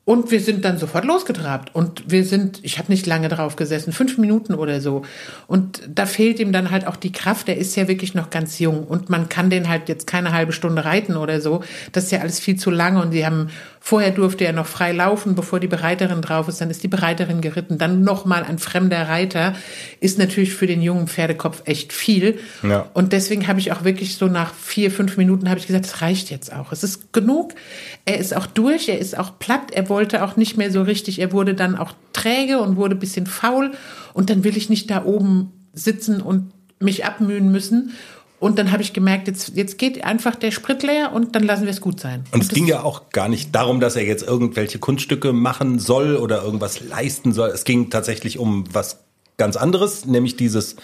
Und 0.03 0.31
wir 0.31 0.39
sind 0.39 0.65
dann 0.65 0.79
sofort 0.79 1.05
losgetrabt. 1.05 1.75
Und 1.75 2.09
wir 2.09 2.25
sind, 2.25 2.59
ich 2.63 2.79
habe 2.79 2.91
nicht 2.91 3.05
lange 3.05 3.29
drauf 3.29 3.55
gesessen, 3.55 3.93
fünf 3.93 4.17
Minuten 4.17 4.55
oder 4.55 4.81
so. 4.81 5.03
Und 5.45 5.83
da 5.87 6.07
fehlt 6.07 6.39
ihm 6.39 6.51
dann 6.51 6.71
halt 6.71 6.87
auch 6.87 6.95
die 6.95 7.11
Kraft. 7.11 7.47
Der 7.47 7.57
ist 7.57 7.75
ja 7.75 7.87
wirklich 7.87 8.15
noch 8.15 8.31
ganz 8.31 8.57
jung. 8.57 8.83
Und 8.83 9.11
man 9.11 9.29
kann 9.29 9.51
den 9.51 9.69
halt 9.69 9.89
jetzt 9.89 10.07
keine 10.07 10.33
halbe 10.33 10.53
Stunde 10.53 10.85
reiten 10.85 11.17
oder 11.17 11.39
so. 11.39 11.63
Das 11.91 12.05
ist 12.05 12.11
ja 12.11 12.19
alles 12.19 12.39
viel 12.39 12.55
zu 12.55 12.71
lange. 12.71 12.99
Und 12.99 13.11
die 13.11 13.23
haben, 13.27 13.51
vorher 13.79 14.09
durfte 14.09 14.43
er 14.43 14.53
noch 14.53 14.65
frei 14.65 14.91
laufen, 14.91 15.35
bevor 15.35 15.59
die 15.59 15.67
Bereiterin 15.67 16.23
drauf 16.23 16.47
ist. 16.47 16.59
Dann 16.61 16.71
ist 16.71 16.81
die 16.81 16.87
Bereiterin 16.87 17.39
geritten. 17.39 17.77
Dann 17.77 18.03
nochmal 18.03 18.43
ein 18.43 18.57
fremder 18.57 19.07
Reiter. 19.07 19.53
Ist 19.99 20.17
natürlich 20.17 20.55
für 20.55 20.65
den 20.65 20.81
jungen 20.81 21.07
Pferdekopf 21.09 21.61
echt 21.65 21.93
viel. 21.93 22.39
Ja. 22.63 22.87
Und 22.95 23.13
deswegen 23.13 23.47
habe 23.47 23.59
ich 23.59 23.71
auch 23.71 23.83
wirklich 23.83 24.17
so 24.17 24.25
nach 24.25 24.55
vier, 24.55 24.89
fünf 24.89 25.15
Minuten 25.17 25.47
habe 25.47 25.59
ich 25.59 25.67
gesagt, 25.67 25.85
es 25.85 26.01
reicht 26.01 26.31
jetzt 26.31 26.51
auch. 26.51 26.71
Es 26.71 26.83
ist 26.83 27.13
genug. 27.13 27.53
Er 28.05 28.17
ist 28.17 28.35
auch 28.35 28.47
durch, 28.47 28.89
er 28.89 28.97
ist 28.97 29.15
auch 29.15 29.37
platt, 29.37 29.69
er 29.71 29.90
wollte 29.91 30.23
auch 30.23 30.35
nicht 30.37 30.57
mehr 30.57 30.71
so 30.71 30.81
richtig, 30.81 31.19
er 31.19 31.31
wurde 31.31 31.53
dann 31.53 31.75
auch 31.75 31.91
träge 32.13 32.59
und 32.59 32.77
wurde 32.77 32.95
ein 32.95 32.99
bisschen 32.99 33.27
faul. 33.27 33.71
Und 34.13 34.29
dann 34.29 34.43
will 34.43 34.57
ich 34.57 34.69
nicht 34.69 34.89
da 34.89 35.03
oben 35.05 35.51
sitzen 35.73 36.21
und 36.21 36.51
mich 36.79 37.05
abmühen 37.05 37.51
müssen. 37.51 37.91
Und 38.39 38.57
dann 38.57 38.71
habe 38.71 38.81
ich 38.81 38.91
gemerkt, 38.93 39.27
jetzt, 39.27 39.55
jetzt 39.55 39.77
geht 39.77 40.03
einfach 40.03 40.35
der 40.35 40.49
Sprit 40.49 40.81
leer 40.81 41.11
und 41.13 41.35
dann 41.35 41.43
lassen 41.43 41.65
wir 41.65 41.69
es 41.69 41.79
gut 41.81 41.99
sein. 41.99 42.23
Und 42.31 42.41
es 42.41 42.47
das- 42.47 42.55
ging 42.55 42.65
ja 42.65 42.81
auch 42.81 43.09
gar 43.11 43.29
nicht 43.29 43.53
darum, 43.53 43.79
dass 43.79 43.95
er 43.95 44.03
jetzt 44.03 44.23
irgendwelche 44.27 44.79
Kunststücke 44.79 45.31
machen 45.33 45.77
soll 45.77 46.15
oder 46.15 46.41
irgendwas 46.41 46.81
leisten 46.81 47.33
soll. 47.33 47.49
Es 47.49 47.65
ging 47.65 47.91
tatsächlich 47.91 48.39
um 48.39 48.63
was 48.73 48.97
ganz 49.37 49.57
anderes, 49.57 50.05
nämlich 50.07 50.37
dieses 50.37 50.75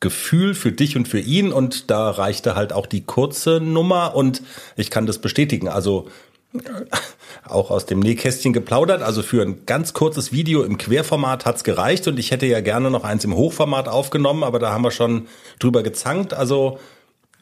Gefühl 0.00 0.54
für 0.54 0.72
dich 0.72 0.96
und 0.96 1.06
für 1.08 1.20
ihn. 1.20 1.52
Und 1.52 1.90
da 1.90 2.10
reichte 2.10 2.56
halt 2.56 2.72
auch 2.72 2.86
die 2.86 3.02
kurze 3.04 3.60
Nummer 3.60 4.14
und 4.16 4.42
ich 4.76 4.90
kann 4.90 5.06
das 5.06 5.18
bestätigen. 5.18 5.68
Also 5.68 6.08
auch 7.44 7.70
aus 7.70 7.86
dem 7.86 8.00
Nähkästchen 8.00 8.52
geplaudert. 8.52 9.02
Also 9.02 9.22
für 9.22 9.42
ein 9.42 9.66
ganz 9.66 9.92
kurzes 9.92 10.32
Video 10.32 10.62
im 10.62 10.78
Querformat 10.78 11.44
hat's 11.44 11.64
gereicht 11.64 12.08
und 12.08 12.18
ich 12.18 12.30
hätte 12.30 12.46
ja 12.46 12.60
gerne 12.60 12.90
noch 12.90 13.04
eins 13.04 13.24
im 13.24 13.34
Hochformat 13.34 13.88
aufgenommen, 13.88 14.42
aber 14.42 14.58
da 14.58 14.72
haben 14.72 14.82
wir 14.82 14.90
schon 14.90 15.28
drüber 15.58 15.82
gezankt. 15.82 16.34
Also 16.34 16.78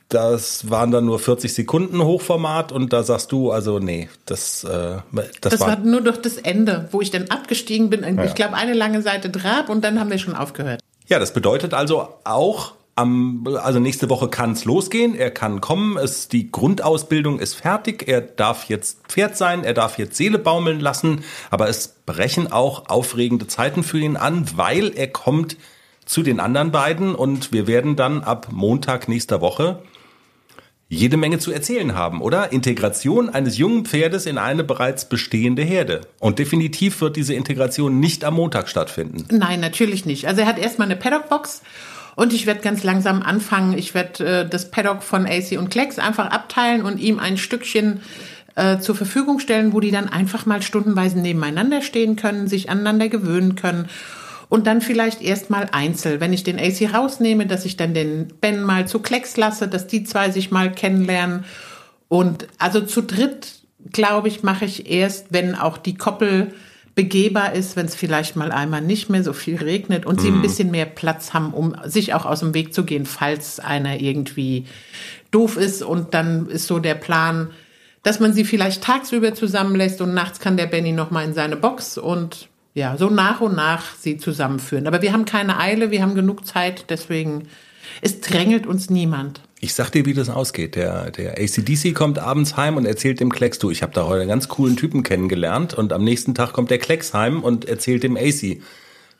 das 0.09 0.71
waren 0.71 0.93
dann 0.93 1.05
nur 1.05 1.19
40 1.19 1.53
Sekunden 1.53 2.03
Hochformat 2.03 2.71
und 2.71 2.93
da 2.93 3.03
sagst 3.03 3.33
du, 3.33 3.51
also 3.51 3.81
nee, 3.81 4.09
das, 4.25 4.63
äh, 4.63 4.99
das, 5.13 5.31
Das 5.41 5.61
war, 5.61 5.69
war 5.69 5.77
nur 5.79 6.01
durch 6.01 6.19
das 6.19 6.37
Ende, 6.37 6.89
wo 6.93 7.01
ich 7.01 7.11
dann 7.11 7.29
abgestiegen 7.29 7.91
bin. 7.91 8.05
Ich 8.25 8.35
glaube, 8.35 8.55
eine 8.55 8.73
lange 8.73 9.03
Seite 9.03 9.33
Trab 9.33 9.69
und 9.69 9.83
dann 9.83 9.99
haben 9.99 10.11
wir 10.11 10.19
schon 10.19 10.37
aufgehört. 10.37 10.81
Ja, 11.09 11.19
das 11.19 11.33
bedeutet 11.33 11.75
also 11.75 12.09
auch, 12.25 12.75
am, 12.97 13.47
also 13.63 13.79
nächste 13.79 14.09
Woche 14.09 14.29
kann 14.29 14.53
es 14.53 14.65
losgehen, 14.65 15.15
er 15.15 15.31
kann 15.31 15.61
kommen, 15.61 15.99
es, 15.99 16.29
die 16.29 16.51
Grundausbildung 16.51 17.39
ist 17.39 17.55
fertig, 17.55 18.09
er 18.09 18.23
darf 18.23 18.65
jetzt 18.65 19.07
Pferd 19.09 19.37
sein, 19.37 19.65
er 19.65 19.75
darf 19.75 19.99
jetzt 19.99 20.17
Seele 20.17 20.39
baumeln 20.39 20.81
lassen, 20.81 21.23
aber 21.51 21.69
es 21.69 21.89
brechen 22.07 22.51
auch 22.51 22.89
aufregende 22.89 23.47
Zeiten 23.47 23.83
für 23.83 23.99
ihn 23.99 24.17
an, 24.17 24.47
weil 24.57 24.93
er 24.97 25.09
kommt 25.09 25.59
zu 26.07 26.23
den 26.23 26.41
anderen 26.41 26.73
beiden 26.73 27.15
und 27.15 27.53
wir 27.53 27.67
werden 27.67 27.97
dann 27.97 28.23
ab 28.25 28.49
Montag 28.51 29.09
nächster 29.09 29.43
Woche 29.43 29.83
jede 30.89 31.17
Menge 31.17 31.39
zu 31.39 31.51
erzählen 31.51 31.97
haben, 31.97 32.23
oder? 32.23 32.53
Integration 32.53 33.29
eines 33.29 33.59
jungen 33.59 33.85
Pferdes 33.85 34.25
in 34.25 34.39
eine 34.39 34.63
bereits 34.63 35.09
bestehende 35.09 35.63
Herde. 35.63 36.03
Und 36.21 36.39
definitiv 36.39 37.01
wird 37.01 37.17
diese 37.17 37.35
Integration 37.35 37.99
nicht 37.99 38.25
am 38.25 38.35
Montag 38.35 38.69
stattfinden. 38.69 39.27
Nein, 39.37 39.59
natürlich 39.59 40.07
nicht. 40.07 40.29
Also 40.29 40.43
er 40.43 40.47
hat 40.47 40.59
erstmal 40.59 40.87
eine 40.87 40.95
Paddock-Box 40.95 41.63
und 42.17 42.33
ich 42.33 42.47
werde 42.47 42.63
ganz 42.63 42.83
langsam 42.83 43.23
anfangen. 43.23 43.79
Ich 43.79 43.95
werde 43.95 44.25
äh, 44.25 44.49
das 44.49 44.71
Paddock 44.71 45.05
von 45.05 45.27
AC 45.27 45.59
und 45.59 45.71
Klecks 45.71 45.99
einfach 46.01 46.31
abteilen 46.31 46.83
und 46.83 46.99
ihm 46.99 47.21
ein 47.21 47.37
Stückchen 47.37 48.01
äh, 48.57 48.79
zur 48.79 48.97
Verfügung 48.97 49.39
stellen, 49.39 49.75
wo 49.75 49.81
die 49.81 49.91
dann 49.91 50.09
einfach 50.09 50.47
mal 50.47 50.63
stundenweise 50.63 51.21
nebeneinander 51.21 51.83
stehen 51.83 52.17
können, 52.17 52.49
sich 52.49 52.71
aneinander 52.71 53.11
gewöhnen 53.11 53.55
können. 53.55 53.89
Und 54.49 54.67
dann 54.67 54.81
vielleicht 54.81 55.21
erstmal 55.21 55.69
einzeln, 55.73 56.21
wenn 56.21 56.33
ich 56.33 56.43
den 56.43 56.59
AC 56.59 56.95
rausnehme, 56.95 57.47
dass 57.47 57.67
ich 57.67 57.77
dann 57.77 57.93
den 57.93 58.29
Ben 58.41 58.63
mal 58.63 58.89
zu 58.89 59.01
Klecks 59.01 59.37
lasse, 59.37 59.69
dass 59.69 59.87
die 59.87 60.05
zwei 60.05 60.31
sich 60.31 60.51
mal 60.51 60.73
kennenlernen. 60.73 61.45
Und 62.09 62.47
also 62.57 62.81
zu 62.81 63.03
dritt, 63.03 63.57
glaube 63.93 64.29
ich, 64.29 64.43
mache 64.43 64.65
ich 64.65 64.91
erst, 64.91 65.27
wenn 65.31 65.55
auch 65.55 65.77
die 65.77 65.97
Koppel 65.97 66.55
begehbar 66.97 67.53
ist, 67.53 67.77
wenn 67.77 67.87
es 67.87 67.95
vielleicht 67.95 68.37
mal 68.37 68.51
einmal 68.51 68.81
nicht 68.81 69.11
mehr 69.11 69.23
so 69.23 69.35
viel 69.35 69.57
regnet 69.57 70.07
und 70.07 70.19
sie 70.21 70.29
ein 70.29 70.41
bisschen 70.41 70.71
mehr 70.71 70.87
Platz 70.87 71.35
haben, 71.35 71.53
um 71.53 71.77
sich 71.85 72.15
auch 72.15 72.25
aus 72.25 72.41
dem 72.41 72.55
Weg 72.55 72.73
zu 72.73 72.85
gehen, 72.85 73.05
falls 73.05 73.61
einer 73.61 74.01
irgendwie 74.01 74.65
doof 75.31 75.59
ist. 75.59 75.83
Und 75.83 76.15
dann 76.15 76.49
ist 76.49 76.67
so 76.67 76.79
der 76.79 76.95
Plan, 76.95 77.51
dass 78.03 78.19
man 78.19 78.33
sie 78.33 78.45
vielleicht 78.45 78.83
tagsüber 78.83 79.35
zusammenlässt 79.35 80.01
und 80.01 80.15
nachts 80.15 80.41
kann 80.41 80.57
der 80.57 80.67
Benny 80.67 80.93
noch 80.93 81.11
mal 81.11 81.23
in 81.23 81.35
seine 81.35 81.57
Box 81.57 81.99
und 81.99 82.49
ja, 82.73 82.97
so 82.97 83.11
nach 83.11 83.43
und 83.43 83.55
nach 83.55 83.95
sie 83.95 84.17
zusammenführen. 84.17 84.87
Aber 84.87 85.03
wir 85.03 85.13
haben 85.13 85.27
keine 85.27 85.61
Eile, 85.61 85.91
wir 85.91 86.01
haben 86.01 86.15
genug 86.15 86.47
Zeit, 86.47 86.87
deswegen 86.89 87.49
Es 88.01 88.21
drängelt 88.21 88.67
uns 88.67 88.91
niemand. 88.91 89.41
Ich 89.59 89.75
sag 89.75 89.91
dir, 89.91 90.05
wie 90.05 90.13
das 90.13 90.29
ausgeht. 90.29 90.77
Der, 90.77 91.11
der 91.11 91.39
ACDC 91.39 91.95
kommt 91.95 92.19
abends 92.19 92.57
heim 92.57 92.77
und 92.77 92.85
erzählt 92.85 93.21
dem 93.21 93.33
Klecks, 93.33 93.59
du, 93.59 93.71
ich 93.71 93.83
habe 93.83 93.93
da 93.93 94.07
heute 94.07 94.21
einen 94.21 94.29
ganz 94.29 94.49
coolen 94.49 94.77
Typen 94.77 95.03
kennengelernt 95.03 95.73
und 95.75 95.93
am 95.93 96.05
nächsten 96.05 96.35
Tag 96.35 96.53
kommt 96.53 96.71
der 96.71 96.79
Klecks 96.79 97.15
heim 97.15 97.43
und 97.43 97.65
erzählt 97.65 98.03
dem 98.03 98.17
AC, 98.17 98.59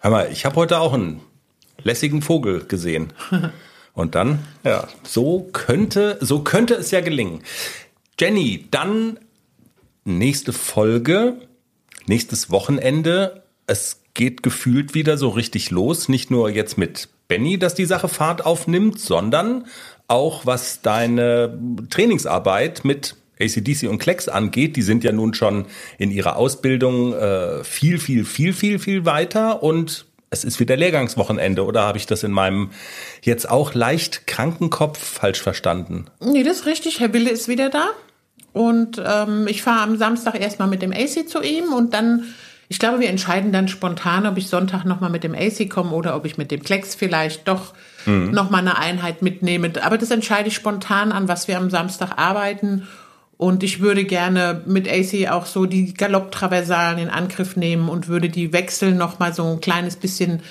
hör 0.01 0.11
mal, 0.11 0.29
ich 0.31 0.45
habe 0.45 0.57
heute 0.57 0.79
auch 0.79 0.93
einen 0.93 1.21
lässigen 1.83 2.23
Vogel 2.23 2.65
gesehen. 2.65 3.13
Und 3.95 4.15
dann, 4.15 4.41
ja, 4.63 4.89
so 5.05 5.49
könnte, 5.55 6.19
so 6.21 6.41
könnte 6.41 6.75
es 6.75 6.91
ja 6.91 7.01
gelingen. 7.01 7.41
Jenny, 8.21 8.69
dann 8.71 9.19
nächste 10.05 10.53
Folge, 10.53 11.41
nächstes 12.07 12.51
Wochenende. 12.51 13.43
Es 13.67 14.03
geht 14.13 14.43
gefühlt 14.43 14.93
wieder 14.93 15.17
so 15.17 15.31
richtig 15.31 15.71
los. 15.71 16.11
Nicht 16.11 16.31
nur 16.31 16.51
jetzt 16.51 16.77
mit 16.77 17.09
Benny, 17.29 17.59
dass 17.59 17.75
die 17.75 17.87
Sache 17.87 18.09
Fahrt 18.09 18.45
aufnimmt, 18.45 19.01
sondern 19.01 19.67
auch 20.09 20.47
was 20.47 20.83
deine 20.83 21.59
Trainingsarbeit 21.91 22.85
mit 22.85 23.17
ACDC 23.41 23.89
und 23.89 23.99
Klecks 23.99 24.29
angeht, 24.29 24.77
die 24.77 24.83
sind 24.83 25.05
ja 25.05 25.13
nun 25.13 25.35
schon 25.35 25.67
in 25.99 26.11
ihrer 26.11 26.37
Ausbildung 26.37 27.13
äh, 27.13 27.65
viel, 27.65 27.99
viel, 27.99 28.25
viel, 28.25 28.53
viel, 28.53 28.79
viel 28.79 29.05
weiter 29.05 29.63
und 29.63 30.07
es 30.31 30.45
ist 30.45 30.59
wieder 30.59 30.77
Lehrgangswochenende 30.77 31.65
oder 31.65 31.83
habe 31.83 31.99
ich 31.99 32.07
das 32.07 32.23
in 32.23 32.33
meinem 32.33 32.71
jetzt 33.23 33.49
auch 33.49 33.75
leicht 33.75 34.27
kranken 34.27 34.71
Kopf 34.71 34.99
falsch 34.99 35.41
verstanden? 35.41 36.07
Nee, 36.21 36.43
das 36.43 36.59
ist 36.59 36.67
richtig. 36.67 37.01
Herr 37.01 37.13
Wille 37.13 37.31
ist 37.31 37.49
wieder 37.49 37.71
da. 37.71 37.91
Und 38.53 39.01
ähm, 39.05 39.47
ich 39.49 39.63
fahre 39.63 39.83
am 39.83 39.99
Samstag 39.99 40.41
erstmal 40.41 40.69
mit 40.69 40.83
dem 40.83 40.93
AC 40.93 41.29
zu 41.29 41.43
ihm 41.43 41.73
und 41.75 41.93
dann, 41.93 42.25
ich 42.69 42.79
glaube, 42.79 43.01
wir 43.01 43.09
entscheiden 43.09 43.53
dann 43.53 43.69
spontan, 43.69 44.27
ob 44.27 44.37
ich 44.37 44.49
Sonntag 44.49 44.85
nochmal 44.85 45.11
mit 45.11 45.23
dem 45.23 45.35
AC 45.35 45.71
komme 45.71 45.93
oder 45.93 46.17
ob 46.17 46.25
ich 46.25 46.37
mit 46.37 46.51
dem 46.51 46.63
Klecks 46.63 46.95
vielleicht 46.95 47.47
doch 47.47 47.75
mhm. 48.07 48.33
nochmal 48.33 48.63
eine 48.63 48.79
Einheit 48.79 49.23
mitnehme. 49.23 49.73
Aber 49.83 49.99
das 49.99 50.11
entscheide 50.11 50.49
ich 50.49 50.55
spontan 50.55 51.13
an, 51.13 51.29
was 51.29 51.47
wir 51.47 51.59
am 51.59 51.71
Samstag 51.71 52.19
arbeiten. 52.19 52.89
Und 53.37 53.63
ich 53.63 53.81
würde 53.81 54.05
gerne 54.05 54.63
mit 54.67 54.89
AC 54.89 55.31
auch 55.31 55.47
so 55.47 55.67
die 55.67 55.95
Galopptraversalen 55.95 56.99
in 56.99 57.11
Angriff 57.11 57.55
nehmen 57.55 57.89
und 57.89 58.09
würde 58.09 58.31
die 58.31 58.53
Wechsel 58.53 58.93
noch 58.95 59.19
mal 59.19 59.33
so 59.33 59.45
ein 59.45 59.61
kleines 59.61 59.97
bisschen 59.97 60.43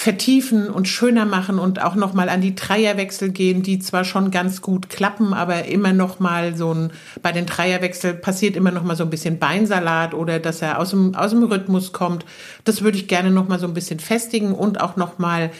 vertiefen 0.00 0.70
und 0.70 0.86
schöner 0.86 1.24
machen 1.24 1.58
und 1.58 1.82
auch 1.82 1.96
noch 1.96 2.14
mal 2.14 2.28
an 2.28 2.40
die 2.40 2.54
Dreierwechsel 2.54 3.30
gehen, 3.30 3.64
die 3.64 3.80
zwar 3.80 4.04
schon 4.04 4.30
ganz 4.30 4.62
gut 4.62 4.88
klappen, 4.88 5.34
aber 5.34 5.64
immer 5.64 5.92
noch 5.92 6.20
mal 6.20 6.56
so 6.56 6.72
ein 6.72 6.92
bei 7.20 7.32
den 7.32 7.46
Dreierwechsel 7.46 8.14
passiert 8.14 8.54
immer 8.54 8.70
noch 8.70 8.84
mal 8.84 8.94
so 8.94 9.02
ein 9.02 9.10
bisschen 9.10 9.40
Beinsalat 9.40 10.14
oder 10.14 10.38
dass 10.38 10.62
er 10.62 10.78
aus 10.78 10.90
dem 10.90 11.16
aus 11.16 11.32
dem 11.32 11.42
Rhythmus 11.42 11.92
kommt. 11.92 12.24
Das 12.62 12.82
würde 12.82 12.96
ich 12.96 13.08
gerne 13.08 13.32
noch 13.32 13.48
mal 13.48 13.58
so 13.58 13.66
ein 13.66 13.74
bisschen 13.74 13.98
festigen 13.98 14.52
und 14.52 14.80
auch 14.80 14.94
noch 14.94 15.18
mal 15.18 15.50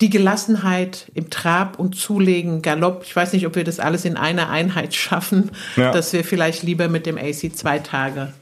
die 0.00 0.08
Gelassenheit 0.08 1.10
im 1.12 1.28
Trab 1.28 1.78
und 1.78 1.94
Zulegen, 1.94 2.62
Galopp. 2.62 3.02
Ich 3.04 3.14
weiß 3.14 3.34
nicht, 3.34 3.46
ob 3.46 3.54
wir 3.54 3.64
das 3.64 3.80
alles 3.80 4.06
in 4.06 4.16
einer 4.16 4.48
Einheit 4.48 4.94
schaffen, 4.94 5.50
ja. 5.76 5.92
dass 5.92 6.14
wir 6.14 6.24
vielleicht 6.24 6.62
lieber 6.62 6.88
mit 6.88 7.04
dem 7.04 7.18
AC 7.18 7.54
zwei 7.54 7.80
Tage 7.80 8.32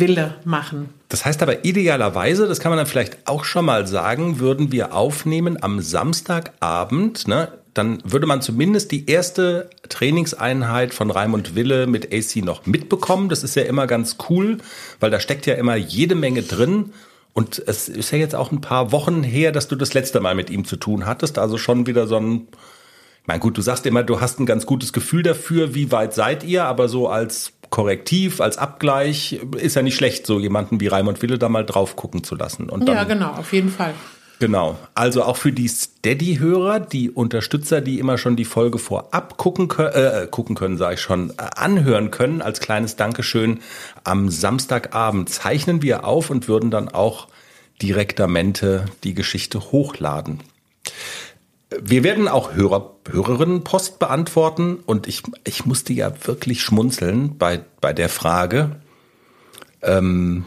Wille 0.00 0.34
machen. 0.44 0.88
Das 1.08 1.24
heißt 1.24 1.42
aber 1.42 1.64
idealerweise, 1.64 2.46
das 2.46 2.60
kann 2.60 2.70
man 2.70 2.78
dann 2.78 2.86
vielleicht 2.86 3.26
auch 3.26 3.44
schon 3.44 3.64
mal 3.64 3.86
sagen, 3.86 4.38
würden 4.40 4.72
wir 4.72 4.94
aufnehmen 4.94 5.62
am 5.62 5.80
Samstagabend, 5.80 7.28
ne? 7.28 7.48
Dann 7.74 7.98
würde 8.04 8.26
man 8.26 8.40
zumindest 8.40 8.92
die 8.92 9.10
erste 9.10 9.68
Trainingseinheit 9.88 10.94
von 10.94 11.10
Raimund 11.10 11.56
Wille 11.56 11.88
mit 11.88 12.14
AC 12.14 12.36
noch 12.36 12.66
mitbekommen. 12.66 13.28
Das 13.28 13.42
ist 13.42 13.56
ja 13.56 13.64
immer 13.64 13.88
ganz 13.88 14.16
cool, 14.30 14.58
weil 15.00 15.10
da 15.10 15.18
steckt 15.18 15.46
ja 15.46 15.54
immer 15.54 15.74
jede 15.74 16.14
Menge 16.14 16.42
drin. 16.42 16.92
Und 17.32 17.60
es 17.66 17.88
ist 17.88 18.12
ja 18.12 18.18
jetzt 18.18 18.36
auch 18.36 18.52
ein 18.52 18.60
paar 18.60 18.92
Wochen 18.92 19.24
her, 19.24 19.50
dass 19.50 19.66
du 19.66 19.74
das 19.74 19.92
letzte 19.92 20.20
Mal 20.20 20.36
mit 20.36 20.50
ihm 20.50 20.64
zu 20.64 20.76
tun 20.76 21.04
hattest. 21.04 21.36
Also 21.36 21.58
schon 21.58 21.88
wieder 21.88 22.06
so 22.06 22.16
ein, 22.16 22.46
ich 23.24 23.28
meine, 23.28 23.40
gut, 23.40 23.56
du 23.56 23.62
sagst 23.62 23.86
immer, 23.86 24.02
du 24.02 24.20
hast 24.20 24.38
ein 24.38 24.44
ganz 24.44 24.66
gutes 24.66 24.92
Gefühl 24.92 25.22
dafür, 25.22 25.74
wie 25.74 25.90
weit 25.90 26.12
seid 26.12 26.44
ihr, 26.44 26.66
aber 26.66 26.90
so 26.90 27.08
als 27.08 27.54
Korrektiv, 27.70 28.42
als 28.42 28.58
Abgleich 28.58 29.40
ist 29.56 29.76
ja 29.76 29.82
nicht 29.82 29.96
schlecht, 29.96 30.26
so 30.26 30.38
jemanden 30.38 30.78
wie 30.78 30.88
Raimund 30.88 31.22
Wille 31.22 31.38
da 31.38 31.48
mal 31.48 31.64
drauf 31.64 31.96
gucken 31.96 32.22
zu 32.22 32.34
lassen. 32.34 32.68
Und 32.68 32.86
dann, 32.86 32.96
ja, 32.96 33.04
genau, 33.04 33.30
auf 33.30 33.54
jeden 33.54 33.70
Fall. 33.70 33.94
Genau. 34.40 34.76
Also 34.94 35.22
auch 35.22 35.38
für 35.38 35.52
die 35.52 35.68
Steady-Hörer, 35.68 36.80
die 36.80 37.10
Unterstützer, 37.10 37.80
die 37.80 37.98
immer 37.98 38.18
schon 38.18 38.36
die 38.36 38.44
Folge 38.44 38.78
vorab 38.78 39.38
gucken 39.38 39.68
können, 39.68 39.94
äh, 39.94 40.28
gucken 40.30 40.54
können, 40.54 40.76
sage 40.76 40.96
ich 40.96 41.00
schon, 41.00 41.30
äh, 41.30 41.44
anhören 41.56 42.10
können, 42.10 42.42
als 42.42 42.60
kleines 42.60 42.96
Dankeschön. 42.96 43.60
Am 44.04 44.28
Samstagabend 44.28 45.30
zeichnen 45.30 45.80
wir 45.80 46.04
auf 46.04 46.28
und 46.28 46.46
würden 46.46 46.70
dann 46.70 46.90
auch 46.90 47.28
direktamente 47.80 48.84
die 49.02 49.14
Geschichte 49.14 49.72
hochladen. 49.72 50.42
Wir 51.82 52.04
werden 52.04 52.28
auch 52.28 52.54
Hörer, 52.54 52.96
Hörerinnenpost 53.10 53.98
beantworten 53.98 54.76
und 54.86 55.06
ich, 55.06 55.22
ich 55.44 55.64
musste 55.66 55.92
ja 55.92 56.12
wirklich 56.26 56.62
schmunzeln 56.62 57.38
bei, 57.38 57.64
bei 57.80 57.92
der 57.92 58.08
Frage. 58.08 58.80
Ähm, 59.82 60.44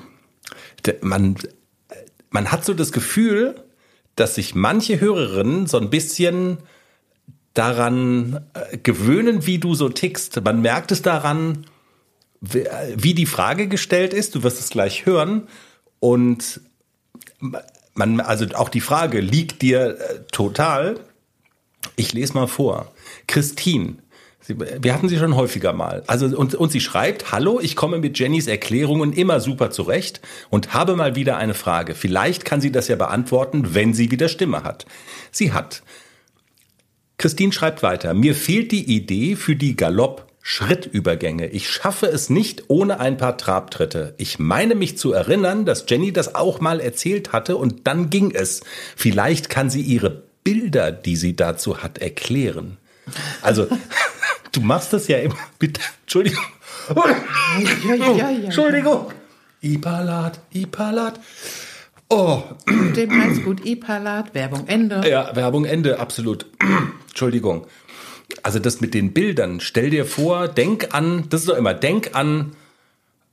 man, 1.02 1.36
man 2.30 2.52
hat 2.52 2.66
so 2.66 2.74
das 2.74 2.92
Gefühl, 2.92 3.56
dass 4.16 4.36
sich 4.36 4.56
manche 4.56 5.00
Hörerinnen 5.00 5.68
so 5.68 5.80
ein 5.80 5.90
bisschen 5.90 6.58
daran 7.54 8.46
äh, 8.54 8.78
gewöhnen, 8.78 9.46
wie 9.46 9.58
du 9.58 9.76
so 9.76 9.90
tickst. 9.90 10.42
Man 10.44 10.62
merkt 10.62 10.92
es 10.92 11.02
daran, 11.02 11.66
wie 12.40 13.14
die 13.14 13.26
Frage 13.26 13.68
gestellt 13.68 14.14
ist. 14.14 14.36
Du 14.36 14.44
wirst 14.44 14.60
es 14.60 14.70
gleich 14.70 15.06
hören. 15.06 15.48
Und 16.00 16.62
man, 17.94 18.20
also 18.20 18.46
auch 18.56 18.70
die 18.70 18.82
Frage 18.82 19.20
liegt 19.20 19.62
dir 19.62 20.00
äh, 20.00 20.20
total. 20.32 21.00
Ich 21.96 22.14
lese 22.14 22.34
mal 22.34 22.48
vor. 22.48 22.92
Christine 23.28 23.98
wir 24.48 24.94
hatten 24.94 25.10
sie 25.10 25.18
schon 25.18 25.36
häufiger 25.36 25.74
mal. 25.74 26.04
Also 26.08 26.26
und, 26.38 26.56
und 26.56 26.72
sie 26.72 26.80
schreibt, 26.80 27.32
hallo, 27.32 27.60
ich 27.62 27.76
komme 27.76 28.00
mit 28.00 28.18
Jennys 28.18 28.48
Erklärungen 28.48 29.14
immer 29.14 29.40
super 29.40 29.72
zurecht 29.72 30.22
und 30.50 30.74
habe 30.74 30.96
mal 30.96 31.16
wieder 31.16 31.38
eine 31.38 31.54
Frage. 31.54 31.96
Vielleicht 31.96 32.46
kann 32.46 32.62
sie 32.62 32.72
das 32.72 32.88
ja 32.88 32.96
beantworten, 32.96 33.74
wenn 33.74 33.94
sie 33.94 34.12
wieder 34.12 34.30
Stimme 34.30 34.64
hat. 34.64 34.86
Sie 35.32 35.52
hat. 35.52 35.84
Christine 37.18 37.52
schreibt 37.52 37.84
weiter, 37.84 38.14
mir 38.14 38.36
fehlt 38.36 38.72
die 38.72 38.96
Idee 38.96 39.36
für 39.36 39.56
die 39.56 39.76
Galopp 39.76 40.28
Schrittübergänge. 40.42 41.48
Ich 41.48 41.70
schaffe 41.70 42.06
es 42.06 42.30
nicht 42.30 42.66
ohne 42.70 43.02
ein 43.02 43.18
paar 43.18 43.38
Trabtritte. 43.38 44.14
Ich 44.18 44.40
meine 44.40 44.76
mich 44.76 44.98
zu 44.98 45.12
erinnern, 45.12 45.66
dass 45.66 45.86
Jenny 45.90 46.14
das 46.14 46.36
auch 46.36 46.62
mal 46.62 46.80
erzählt 46.80 47.34
hatte 47.34 47.58
und 47.58 47.86
dann 47.86 48.10
ging 48.10 48.32
es. 48.32 48.62
Vielleicht 48.96 49.50
kann 49.50 49.70
sie 49.70 49.82
ihre 49.82 50.27
Bilder, 50.48 50.92
die 50.92 51.16
sie 51.16 51.36
dazu 51.36 51.84
hat, 51.84 51.98
erklären. 51.98 52.78
Also 53.42 53.68
Du 54.58 54.64
machst 54.64 54.92
das 54.92 55.08
ja 55.08 55.20
immer. 55.20 55.38
Bitte, 55.60 55.82
Entschuldigung. 56.02 56.44
Ja, 56.96 57.96
ja, 57.96 58.30
ja, 58.30 58.30
Entschuldigung. 58.46 59.12
Ipalat, 59.62 60.40
Ipalat. 60.52 61.20
Oh. 62.10 62.42
Dem 62.68 63.22
heißt 63.22 63.44
gut 63.44 63.64
Ipalat, 63.66 64.34
Werbung 64.34 64.68
Ende. 64.68 65.08
Ja, 65.08 65.36
Werbung 65.36 65.66
Ende, 65.66 66.00
absolut. 66.00 66.48
Entschuldigung. 67.10 67.68
Also 68.42 68.58
das 68.58 68.82
mit 68.82 68.96
den 68.96 69.14
Bildern, 69.14 69.60
stell 69.60 69.92
dir 69.92 70.06
vor, 70.06 70.48
denk 70.48 70.96
an, 70.96 71.26
das 71.30 71.42
ist 71.42 71.50
doch 71.50 71.58
immer, 71.58 71.76
denk 71.76 72.16
an 72.16 72.54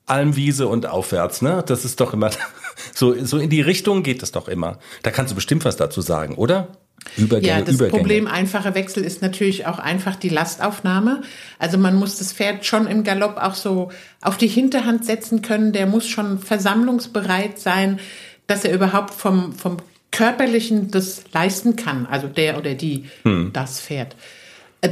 Almwiese 0.04 0.66
und 0.66 0.85
aufwärts, 0.87 1.40
ne? 1.40 1.64
Das 1.66 1.87
ist 1.87 2.00
doch 2.00 2.12
immer, 2.12 2.30
so, 2.94 3.14
so 3.25 3.38
in 3.38 3.49
die 3.49 3.62
Richtung 3.62 4.02
geht 4.02 4.21
das 4.21 4.33
doch 4.33 4.49
immer. 4.49 4.78
Da 5.02 5.11
kannst 5.11 5.30
du 5.30 5.35
bestimmt 5.35 5.64
was 5.64 5.76
dazu 5.76 6.02
sagen, 6.02 6.35
oder? 6.35 6.68
Übergänge, 7.16 7.49
ja, 7.49 7.61
das 7.61 7.76
Übergänge. 7.76 7.99
Problem 7.99 8.26
einfacher 8.26 8.75
Wechsel 8.75 9.04
ist 9.04 9.23
natürlich 9.23 9.66
auch 9.66 9.78
einfach 9.78 10.16
die 10.16 10.28
Lastaufnahme. 10.28 11.23
Also 11.58 11.78
man 11.78 11.94
muss 11.96 12.18
das 12.18 12.32
Pferd 12.32 12.64
schon 12.64 12.87
im 12.87 13.04
Galopp 13.04 13.37
auch 13.37 13.54
so 13.54 13.90
auf 14.20 14.37
die 14.37 14.49
Hinterhand 14.49 15.04
setzen 15.04 15.42
können. 15.42 15.73
Der 15.73 15.87
muss 15.87 16.06
schon 16.06 16.38
versammlungsbereit 16.38 17.58
sein, 17.58 18.00
dass 18.46 18.64
er 18.64 18.75
überhaupt 18.75 19.14
vom, 19.14 19.52
vom 19.52 19.78
körperlichen 20.11 20.90
das 20.90 21.25
leisten 21.32 21.76
kann. 21.76 22.06
Also 22.06 22.28
der 22.28 22.58
oder 22.58 22.75
die 22.75 23.04
hm. 23.23 23.50
das 23.52 23.80
Pferd. 23.80 24.16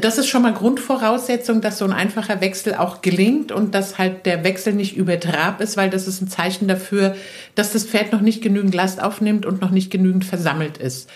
Das 0.01 0.17
ist 0.17 0.29
schon 0.29 0.43
mal 0.43 0.55
Grundvoraussetzung, 0.55 1.61
dass 1.61 1.79
so 1.79 1.85
ein 1.85 1.93
einfacher 1.93 2.41
Wechsel 2.41 2.75
auch 2.75 3.03
gelingt 3.03 3.53
und 3.53 3.75
dass 3.75 3.99
halt 3.99 4.25
der 4.25 4.43
Wechsel 4.43 4.73
nicht 4.73 4.97
übertrab 4.97 5.61
ist, 5.61 5.77
weil 5.77 5.91
das 5.91 6.09
ist 6.09 6.23
ein 6.23 6.29
Zeichen 6.29 6.67
dafür, 6.67 7.15
dass 7.55 7.73
das 7.73 7.85
Pferd 7.85 8.11
noch 8.11 8.23
nicht 8.23 8.43
genügend 8.43 8.75
Last 8.75 9.03
aufnimmt 9.03 9.45
und 9.45 9.61
noch 9.61 9.71
nicht 9.71 9.91
genügend 9.91 10.25
versammelt 10.25 10.79
ist. 10.79 11.11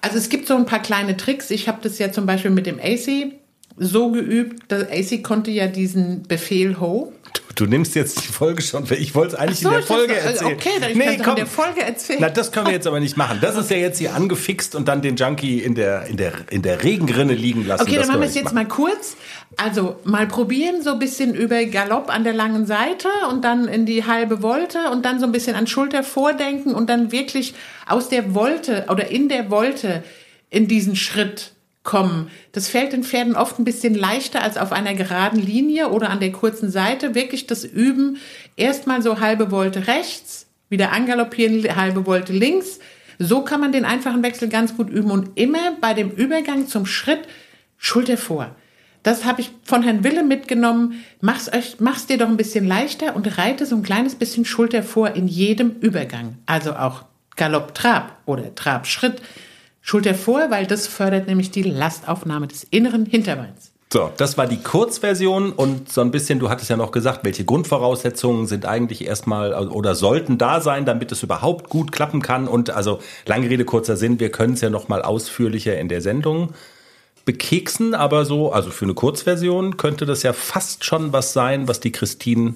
Also 0.00 0.16
es 0.18 0.28
gibt 0.28 0.46
so 0.46 0.56
ein 0.56 0.66
paar 0.66 0.80
kleine 0.80 1.16
Tricks. 1.16 1.50
Ich 1.50 1.68
habe 1.68 1.78
das 1.82 1.98
ja 1.98 2.10
zum 2.12 2.26
Beispiel 2.26 2.50
mit 2.50 2.66
dem 2.66 2.78
AC 2.80 3.32
so 3.76 4.10
geübt. 4.10 4.70
Der 4.70 4.90
AC 4.90 5.22
konnte 5.22 5.50
ja 5.50 5.66
diesen 5.66 6.22
Befehl 6.24 6.80
Ho. 6.80 7.12
Du, 7.60 7.66
nimmst 7.66 7.94
jetzt 7.94 8.24
die 8.24 8.32
Folge 8.32 8.62
schon. 8.62 8.84
Ich 8.90 9.14
wollte 9.14 9.34
es 9.34 9.38
eigentlich 9.38 9.60
so, 9.60 9.68
in 9.68 9.74
der 9.74 9.82
Folge 9.82 10.14
das, 10.14 10.24
erzählen. 10.24 10.54
Okay, 10.54 10.70
dann 10.80 10.92
nee, 10.96 11.18
komm. 11.18 11.30
in 11.30 11.36
der 11.36 11.46
Folge 11.46 11.82
erzählen. 11.82 12.18
Na, 12.22 12.30
das 12.30 12.52
können 12.52 12.66
wir 12.66 12.72
jetzt 12.72 12.86
aber 12.86 13.00
nicht 13.00 13.18
machen. 13.18 13.38
Das 13.42 13.54
ist 13.54 13.70
ja 13.70 13.76
jetzt 13.76 13.98
hier 13.98 14.14
angefixt 14.14 14.74
und 14.74 14.88
dann 14.88 15.02
den 15.02 15.16
Junkie 15.16 15.58
in 15.58 15.74
der, 15.74 16.06
in 16.06 16.16
der, 16.16 16.32
in 16.48 16.62
der 16.62 16.82
Regenrinne 16.82 17.34
liegen 17.34 17.66
lassen. 17.66 17.82
Okay, 17.82 17.96
dann 17.96 18.08
machen 18.08 18.20
wir 18.20 18.28
es 18.28 18.34
jetzt 18.34 18.54
machen. 18.54 18.54
mal 18.54 18.66
kurz. 18.66 19.16
Also 19.58 19.96
mal 20.04 20.26
probieren, 20.26 20.82
so 20.82 20.92
ein 20.92 20.98
bisschen 20.98 21.34
über 21.34 21.62
Galopp 21.66 22.08
an 22.08 22.24
der 22.24 22.32
langen 22.32 22.64
Seite 22.64 23.08
und 23.28 23.44
dann 23.44 23.68
in 23.68 23.84
die 23.84 24.06
halbe 24.06 24.42
Wolte 24.42 24.90
und 24.90 25.04
dann 25.04 25.20
so 25.20 25.26
ein 25.26 25.32
bisschen 25.32 25.54
an 25.54 25.66
Schulter 25.66 26.02
vordenken 26.02 26.74
und 26.74 26.88
dann 26.88 27.12
wirklich 27.12 27.52
aus 27.86 28.08
der 28.08 28.34
Wolte 28.34 28.86
oder 28.88 29.10
in 29.10 29.28
der 29.28 29.50
Wolte 29.50 30.02
in 30.48 30.66
diesen 30.66 30.96
Schritt 30.96 31.52
kommen. 31.82 32.30
Das 32.52 32.68
fällt 32.68 32.92
den 32.92 33.04
Pferden 33.04 33.36
oft 33.36 33.58
ein 33.58 33.64
bisschen 33.64 33.94
leichter 33.94 34.42
als 34.42 34.58
auf 34.58 34.72
einer 34.72 34.94
geraden 34.94 35.40
Linie 35.40 35.88
oder 35.90 36.10
an 36.10 36.20
der 36.20 36.32
kurzen 36.32 36.70
Seite. 36.70 37.14
Wirklich 37.14 37.46
das 37.46 37.64
Üben, 37.64 38.18
erstmal 38.56 39.02
so 39.02 39.20
halbe 39.20 39.50
Volte 39.50 39.86
rechts, 39.86 40.46
wieder 40.68 40.92
angaloppieren, 40.92 41.76
halbe 41.76 42.04
Volte 42.04 42.32
links. 42.32 42.80
So 43.18 43.42
kann 43.42 43.60
man 43.60 43.72
den 43.72 43.84
einfachen 43.84 44.22
Wechsel 44.22 44.48
ganz 44.48 44.76
gut 44.76 44.90
üben 44.90 45.10
und 45.10 45.38
immer 45.38 45.76
bei 45.80 45.94
dem 45.94 46.10
Übergang 46.10 46.68
zum 46.68 46.86
Schritt 46.86 47.20
Schulter 47.76 48.16
vor. 48.16 48.54
Das 49.02 49.24
habe 49.24 49.40
ich 49.40 49.50
von 49.64 49.82
Herrn 49.82 50.04
Wille 50.04 50.22
mitgenommen. 50.22 51.02
Mach's 51.22 51.50
euch, 51.50 51.76
mach's 51.80 52.06
dir 52.06 52.18
doch 52.18 52.28
ein 52.28 52.36
bisschen 52.36 52.66
leichter 52.66 53.16
und 53.16 53.38
reite 53.38 53.64
so 53.64 53.76
ein 53.76 53.82
kleines 53.82 54.14
bisschen 54.14 54.44
Schulter 54.44 54.82
vor 54.82 55.14
in 55.16 55.26
jedem 55.26 55.76
Übergang. 55.80 56.36
Also 56.44 56.74
auch 56.74 57.04
Galopp 57.36 57.74
Trab 57.74 58.18
oder 58.26 58.54
Trab 58.54 58.86
Schritt. 58.86 59.22
Schulter 59.80 60.14
vor, 60.14 60.50
weil 60.50 60.66
das 60.66 60.86
fördert 60.86 61.26
nämlich 61.26 61.50
die 61.50 61.62
Lastaufnahme 61.62 62.46
des 62.46 62.64
inneren 62.64 63.06
Hinterbeins. 63.06 63.72
So, 63.92 64.08
das 64.16 64.38
war 64.38 64.46
die 64.46 64.58
Kurzversion 64.62 65.50
und 65.50 65.92
so 65.92 66.00
ein 66.00 66.12
bisschen, 66.12 66.38
du 66.38 66.48
hattest 66.48 66.70
ja 66.70 66.76
noch 66.76 66.92
gesagt, 66.92 67.24
welche 67.24 67.44
Grundvoraussetzungen 67.44 68.46
sind 68.46 68.64
eigentlich 68.64 69.04
erstmal 69.04 69.52
oder 69.68 69.96
sollten 69.96 70.38
da 70.38 70.60
sein, 70.60 70.84
damit 70.84 71.10
es 71.10 71.24
überhaupt 71.24 71.68
gut 71.70 71.90
klappen 71.90 72.22
kann. 72.22 72.46
Und 72.46 72.70
also 72.70 73.00
lange 73.26 73.50
Rede, 73.50 73.64
kurzer 73.64 73.96
Sinn, 73.96 74.20
wir 74.20 74.30
können 74.30 74.52
es 74.52 74.60
ja 74.60 74.70
nochmal 74.70 75.02
ausführlicher 75.02 75.76
in 75.76 75.88
der 75.88 76.02
Sendung 76.02 76.50
bekeksen, 77.24 77.94
aber 77.94 78.24
so, 78.24 78.52
also 78.52 78.70
für 78.70 78.84
eine 78.84 78.94
Kurzversion 78.94 79.76
könnte 79.76 80.06
das 80.06 80.22
ja 80.22 80.32
fast 80.32 80.84
schon 80.84 81.12
was 81.12 81.32
sein, 81.32 81.66
was 81.66 81.80
die 81.80 81.92
Christine 81.92 82.54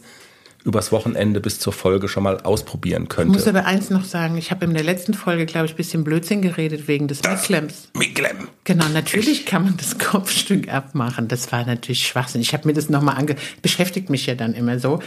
übers 0.64 0.92
Wochenende 0.92 1.40
bis 1.40 1.60
zur 1.60 1.74
Folge 1.74 2.08
schon 2.08 2.22
mal 2.22 2.40
ausprobieren 2.40 3.08
könnte. 3.08 3.32
Ich 3.32 3.44
muss 3.44 3.46
aber 3.46 3.66
eins 3.66 3.90
noch 3.90 4.04
sagen, 4.04 4.38
ich 4.38 4.50
habe 4.50 4.64
in 4.64 4.72
der 4.72 4.82
letzten 4.82 5.12
Folge, 5.12 5.44
glaube 5.44 5.66
ich, 5.66 5.74
ein 5.74 5.76
bisschen 5.76 6.04
Blödsinn 6.04 6.40
geredet 6.40 6.88
wegen 6.88 7.06
des 7.06 7.22
Micklems. 7.22 7.90
Miklem. 7.94 8.48
Genau, 8.64 8.88
natürlich 8.88 9.44
kann 9.44 9.64
man 9.64 9.76
das 9.76 9.98
Kopfstück 9.98 10.72
abmachen. 10.72 11.28
Das 11.28 11.52
war 11.52 11.66
natürlich 11.66 12.06
Schwachsinn. 12.06 12.40
Ich 12.40 12.54
habe 12.54 12.66
mir 12.66 12.72
das 12.72 12.88
nochmal 12.88 13.16
ange... 13.16 13.36
Beschäftigt 13.60 14.08
mich 14.08 14.24
ja 14.24 14.34
dann 14.34 14.54
immer 14.54 14.78
so. 14.78 15.00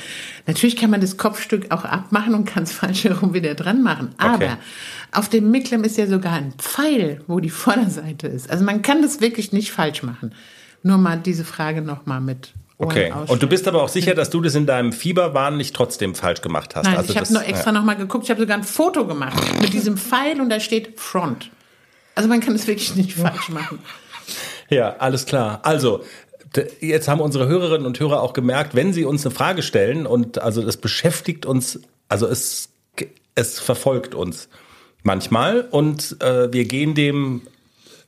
Natürlich 0.45 0.75
kann 0.75 0.91
man 0.91 1.01
das 1.01 1.17
Kopfstück 1.17 1.71
auch 1.71 1.85
abmachen 1.85 2.35
und 2.35 2.45
kann 2.45 2.63
es 2.63 2.71
falsch 2.73 3.05
herum 3.05 3.33
wieder 3.33 3.55
dran 3.55 3.81
machen. 3.81 4.13
Aber 4.17 4.35
okay. 4.35 4.53
auf 5.11 5.27
dem 5.27 5.49
Micklem 5.49 5.83
ist 5.83 5.97
ja 5.97 6.05
sogar 6.05 6.33
ein 6.33 6.53
Pfeil, 6.59 7.21
wo 7.25 7.39
die 7.39 7.49
Vorderseite 7.67 8.27
ist. 8.27 8.51
Also 8.51 8.63
man 8.63 8.83
kann 8.83 9.01
das 9.01 9.21
wirklich 9.21 9.51
nicht 9.53 9.71
falsch 9.71 10.03
machen. 10.03 10.33
Nur 10.83 10.99
mal 10.99 11.17
diese 11.17 11.43
Frage 11.43 11.81
nochmal 11.81 12.21
mit 12.21 12.53
Okay. 12.79 13.12
Und 13.27 13.41
du 13.41 13.48
bist 13.48 13.67
aber 13.67 13.81
auch 13.81 13.89
sicher, 13.89 14.13
dass 14.13 14.29
du 14.29 14.39
das 14.39 14.53
in 14.53 14.67
deinem 14.67 14.93
Fieberwahn 14.93 15.57
nicht 15.57 15.75
trotzdem 15.75 16.13
falsch 16.13 16.41
gemacht 16.41 16.75
hast. 16.75 16.86
Nein, 16.86 16.98
also 16.98 17.12
ich 17.12 17.17
habe 17.17 17.34
nur 17.34 17.43
extra 17.43 17.72
ja. 17.72 17.72
nochmal 17.72 17.96
geguckt. 17.96 18.25
Ich 18.25 18.29
habe 18.29 18.39
sogar 18.39 18.55
ein 18.55 18.63
Foto 18.63 19.07
gemacht 19.07 19.41
mit 19.60 19.74
diesem 19.74 19.98
Pfeil 19.98 20.39
und 20.39 20.50
da 20.50 20.60
steht 20.60 21.00
Front. 21.00 21.50
Also 22.13 22.29
man 22.29 22.39
kann 22.39 22.53
es 22.53 22.67
wirklich 22.67 22.96
nicht 22.96 23.13
falsch 23.13 23.50
machen. 23.50 23.79
Ja, 24.69 24.98
alles 25.00 25.25
klar. 25.25 25.62
Also 25.63 26.03
jetzt 26.79 27.07
haben 27.07 27.22
unsere 27.22 27.48
Hörerinnen 27.48 27.88
und 27.88 28.00
Hörer 28.00 28.22
auch 28.22 28.34
gemerkt, 28.34 28.75
wenn 28.75 28.93
sie 28.93 29.05
uns 29.05 29.25
eine 29.25 29.34
Frage 29.34 29.63
stellen 29.63 30.05
und 30.05 30.39
also 30.39 30.62
das 30.62 30.77
beschäftigt 30.77 31.46
uns, 31.46 31.79
also 32.10 32.27
es 32.27 32.69
es 33.38 33.60
verfolgt 33.60 34.15
uns 34.15 34.50
manchmal 35.03 35.62
und 35.62 36.17
äh, 36.22 36.51
wir 36.51 36.65
gehen 36.65 36.96
dem 36.96 37.43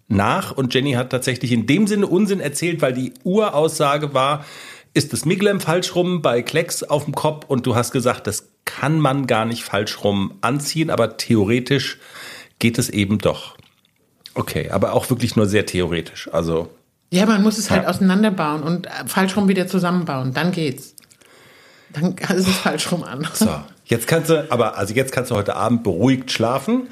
nach 0.09 0.51
und 0.51 0.73
Jenny 0.73 0.93
hat 0.93 1.11
tatsächlich 1.11 1.51
in 1.51 1.65
dem 1.67 1.87
Sinne 1.87 2.07
Unsinn 2.07 2.39
erzählt, 2.39 2.81
weil 2.81 2.93
die 2.93 3.13
Uraussage 3.23 4.13
war, 4.13 4.43
ist 4.93 5.13
das 5.13 5.23
Miglem 5.23 5.61
falsch 5.61 5.95
rum 5.95 6.21
bei 6.21 6.41
Klecks 6.41 6.83
auf 6.83 7.05
dem 7.05 7.13
Kopf 7.13 7.45
und 7.47 7.65
du 7.65 7.75
hast 7.75 7.91
gesagt, 7.91 8.27
das 8.27 8.49
kann 8.65 8.99
man 8.99 9.27
gar 9.27 9.45
nicht 9.45 9.63
falsch 9.63 10.03
rum 10.03 10.33
anziehen, 10.41 10.89
aber 10.89 11.17
theoretisch 11.17 11.99
geht 12.57 12.77
es 12.77 12.89
eben 12.89 13.19
doch. 13.19 13.55
Okay, 14.33 14.69
aber 14.69 14.93
auch 14.93 15.09
wirklich 15.09 15.35
nur 15.35 15.45
sehr 15.45 15.65
theoretisch. 15.65 16.29
Also 16.33 16.69
ja, 17.11 17.25
man 17.25 17.41
muss 17.41 17.57
es 17.57 17.71
halt 17.71 17.87
auseinanderbauen 17.87 18.61
und 18.61 18.85
äh, 18.85 18.89
falsch 19.07 19.35
rum 19.35 19.47
wieder 19.47 19.67
zusammenbauen, 19.67 20.33
dann 20.33 20.51
geht's. 20.51 20.95
Dann 21.91 22.15
ist 22.35 22.47
es 22.47 22.57
falsch 22.57 22.91
rum 22.91 23.03
an. 23.03 23.27
So, 23.33 23.49
jetzt 23.85 24.07
kannst 24.07 24.29
du, 24.29 24.51
aber 24.51 24.77
also 24.77 24.93
jetzt 24.93 25.11
kannst 25.11 25.31
du 25.31 25.35
heute 25.35 25.55
Abend 25.55 25.83
beruhigt 25.83 26.31
schlafen. 26.31 26.87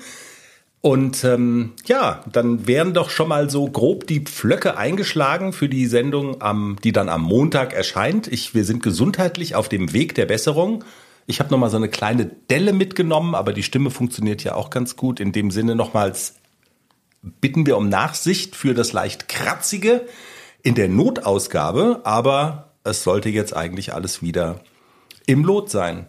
Und 0.82 1.24
ähm, 1.24 1.74
ja, 1.86 2.24
dann 2.32 2.68
wären 2.68 2.94
doch 2.94 3.10
schon 3.10 3.30
mal 3.30 3.50
so 3.50 3.68
grob 3.68 4.08
die 4.08 4.22
Pflöcke 4.22 4.78
eingeschlagen 4.78 5.52
für 5.52 5.68
die 5.68 5.88
Sendung, 5.88 6.42
am, 6.42 6.78
die 6.84 6.92
dann 6.92 7.10
am 7.10 7.24
Montag 7.24 7.74
erscheint. 7.74 8.28
Ich, 8.28 8.54
wir 8.54 8.64
sind 8.64 8.84
gesundheitlich 8.84 9.56
auf 9.56 9.70
dem 9.70 9.92
Weg 9.92 10.16
der 10.16 10.28
Besserung. 10.28 10.84
Ich 11.26 11.40
habe 11.40 11.50
noch 11.50 11.58
mal 11.58 11.70
so 11.70 11.78
eine 11.78 11.90
kleine 11.90 12.26
Delle 12.26 12.74
mitgenommen, 12.74 13.36
aber 13.36 13.54
die 13.54 13.64
Stimme 13.64 13.90
funktioniert 13.90 14.44
ja 14.44 14.56
auch 14.56 14.70
ganz 14.70 14.96
gut. 14.96 15.20
In 15.20 15.32
dem 15.32 15.52
Sinne 15.52 15.76
nochmals 15.76 16.36
bitten 17.42 17.66
wir 17.66 17.76
um 17.76 17.90
Nachsicht 17.90 18.56
für 18.56 18.74
das 18.74 18.94
leicht 18.94 19.28
kratzige 19.28 20.08
in 20.64 20.76
der 20.76 20.90
Notausgabe, 20.90 22.02
aber 22.04 22.72
es 22.84 23.04
sollte 23.04 23.30
jetzt 23.30 23.56
eigentlich 23.56 23.94
alles 23.94 24.22
wieder 24.22 24.62
im 25.26 25.44
Lot 25.44 25.70
sein. 25.70 26.08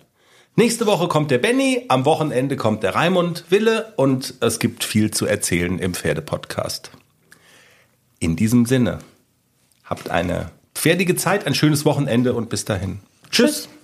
Nächste 0.59 0.87
Woche 0.87 1.07
kommt 1.07 1.31
der 1.31 1.39
Benny, 1.39 1.85
am 1.87 2.05
Wochenende 2.05 2.57
kommt 2.57 2.83
der 2.83 2.97
Raimund 2.97 3.45
Wille 3.49 3.93
und 3.95 4.35
es 4.41 4.59
gibt 4.59 4.83
viel 4.83 5.13
zu 5.13 5.25
erzählen 5.25 5.79
im 5.79 5.95
Pferdepodcast. 5.95 6.91
In 8.19 8.35
diesem 8.35 8.67
Sinne, 8.67 8.99
habt 9.85 10.11
eine 10.11 10.51
pferdige 10.75 11.15
Zeit, 11.15 11.47
ein 11.47 11.55
schönes 11.55 11.85
Wochenende 11.85 12.35
und 12.35 12.49
bis 12.49 12.65
dahin. 12.65 12.99
Tschüss. 13.31 13.69
Tschüss. 13.69 13.78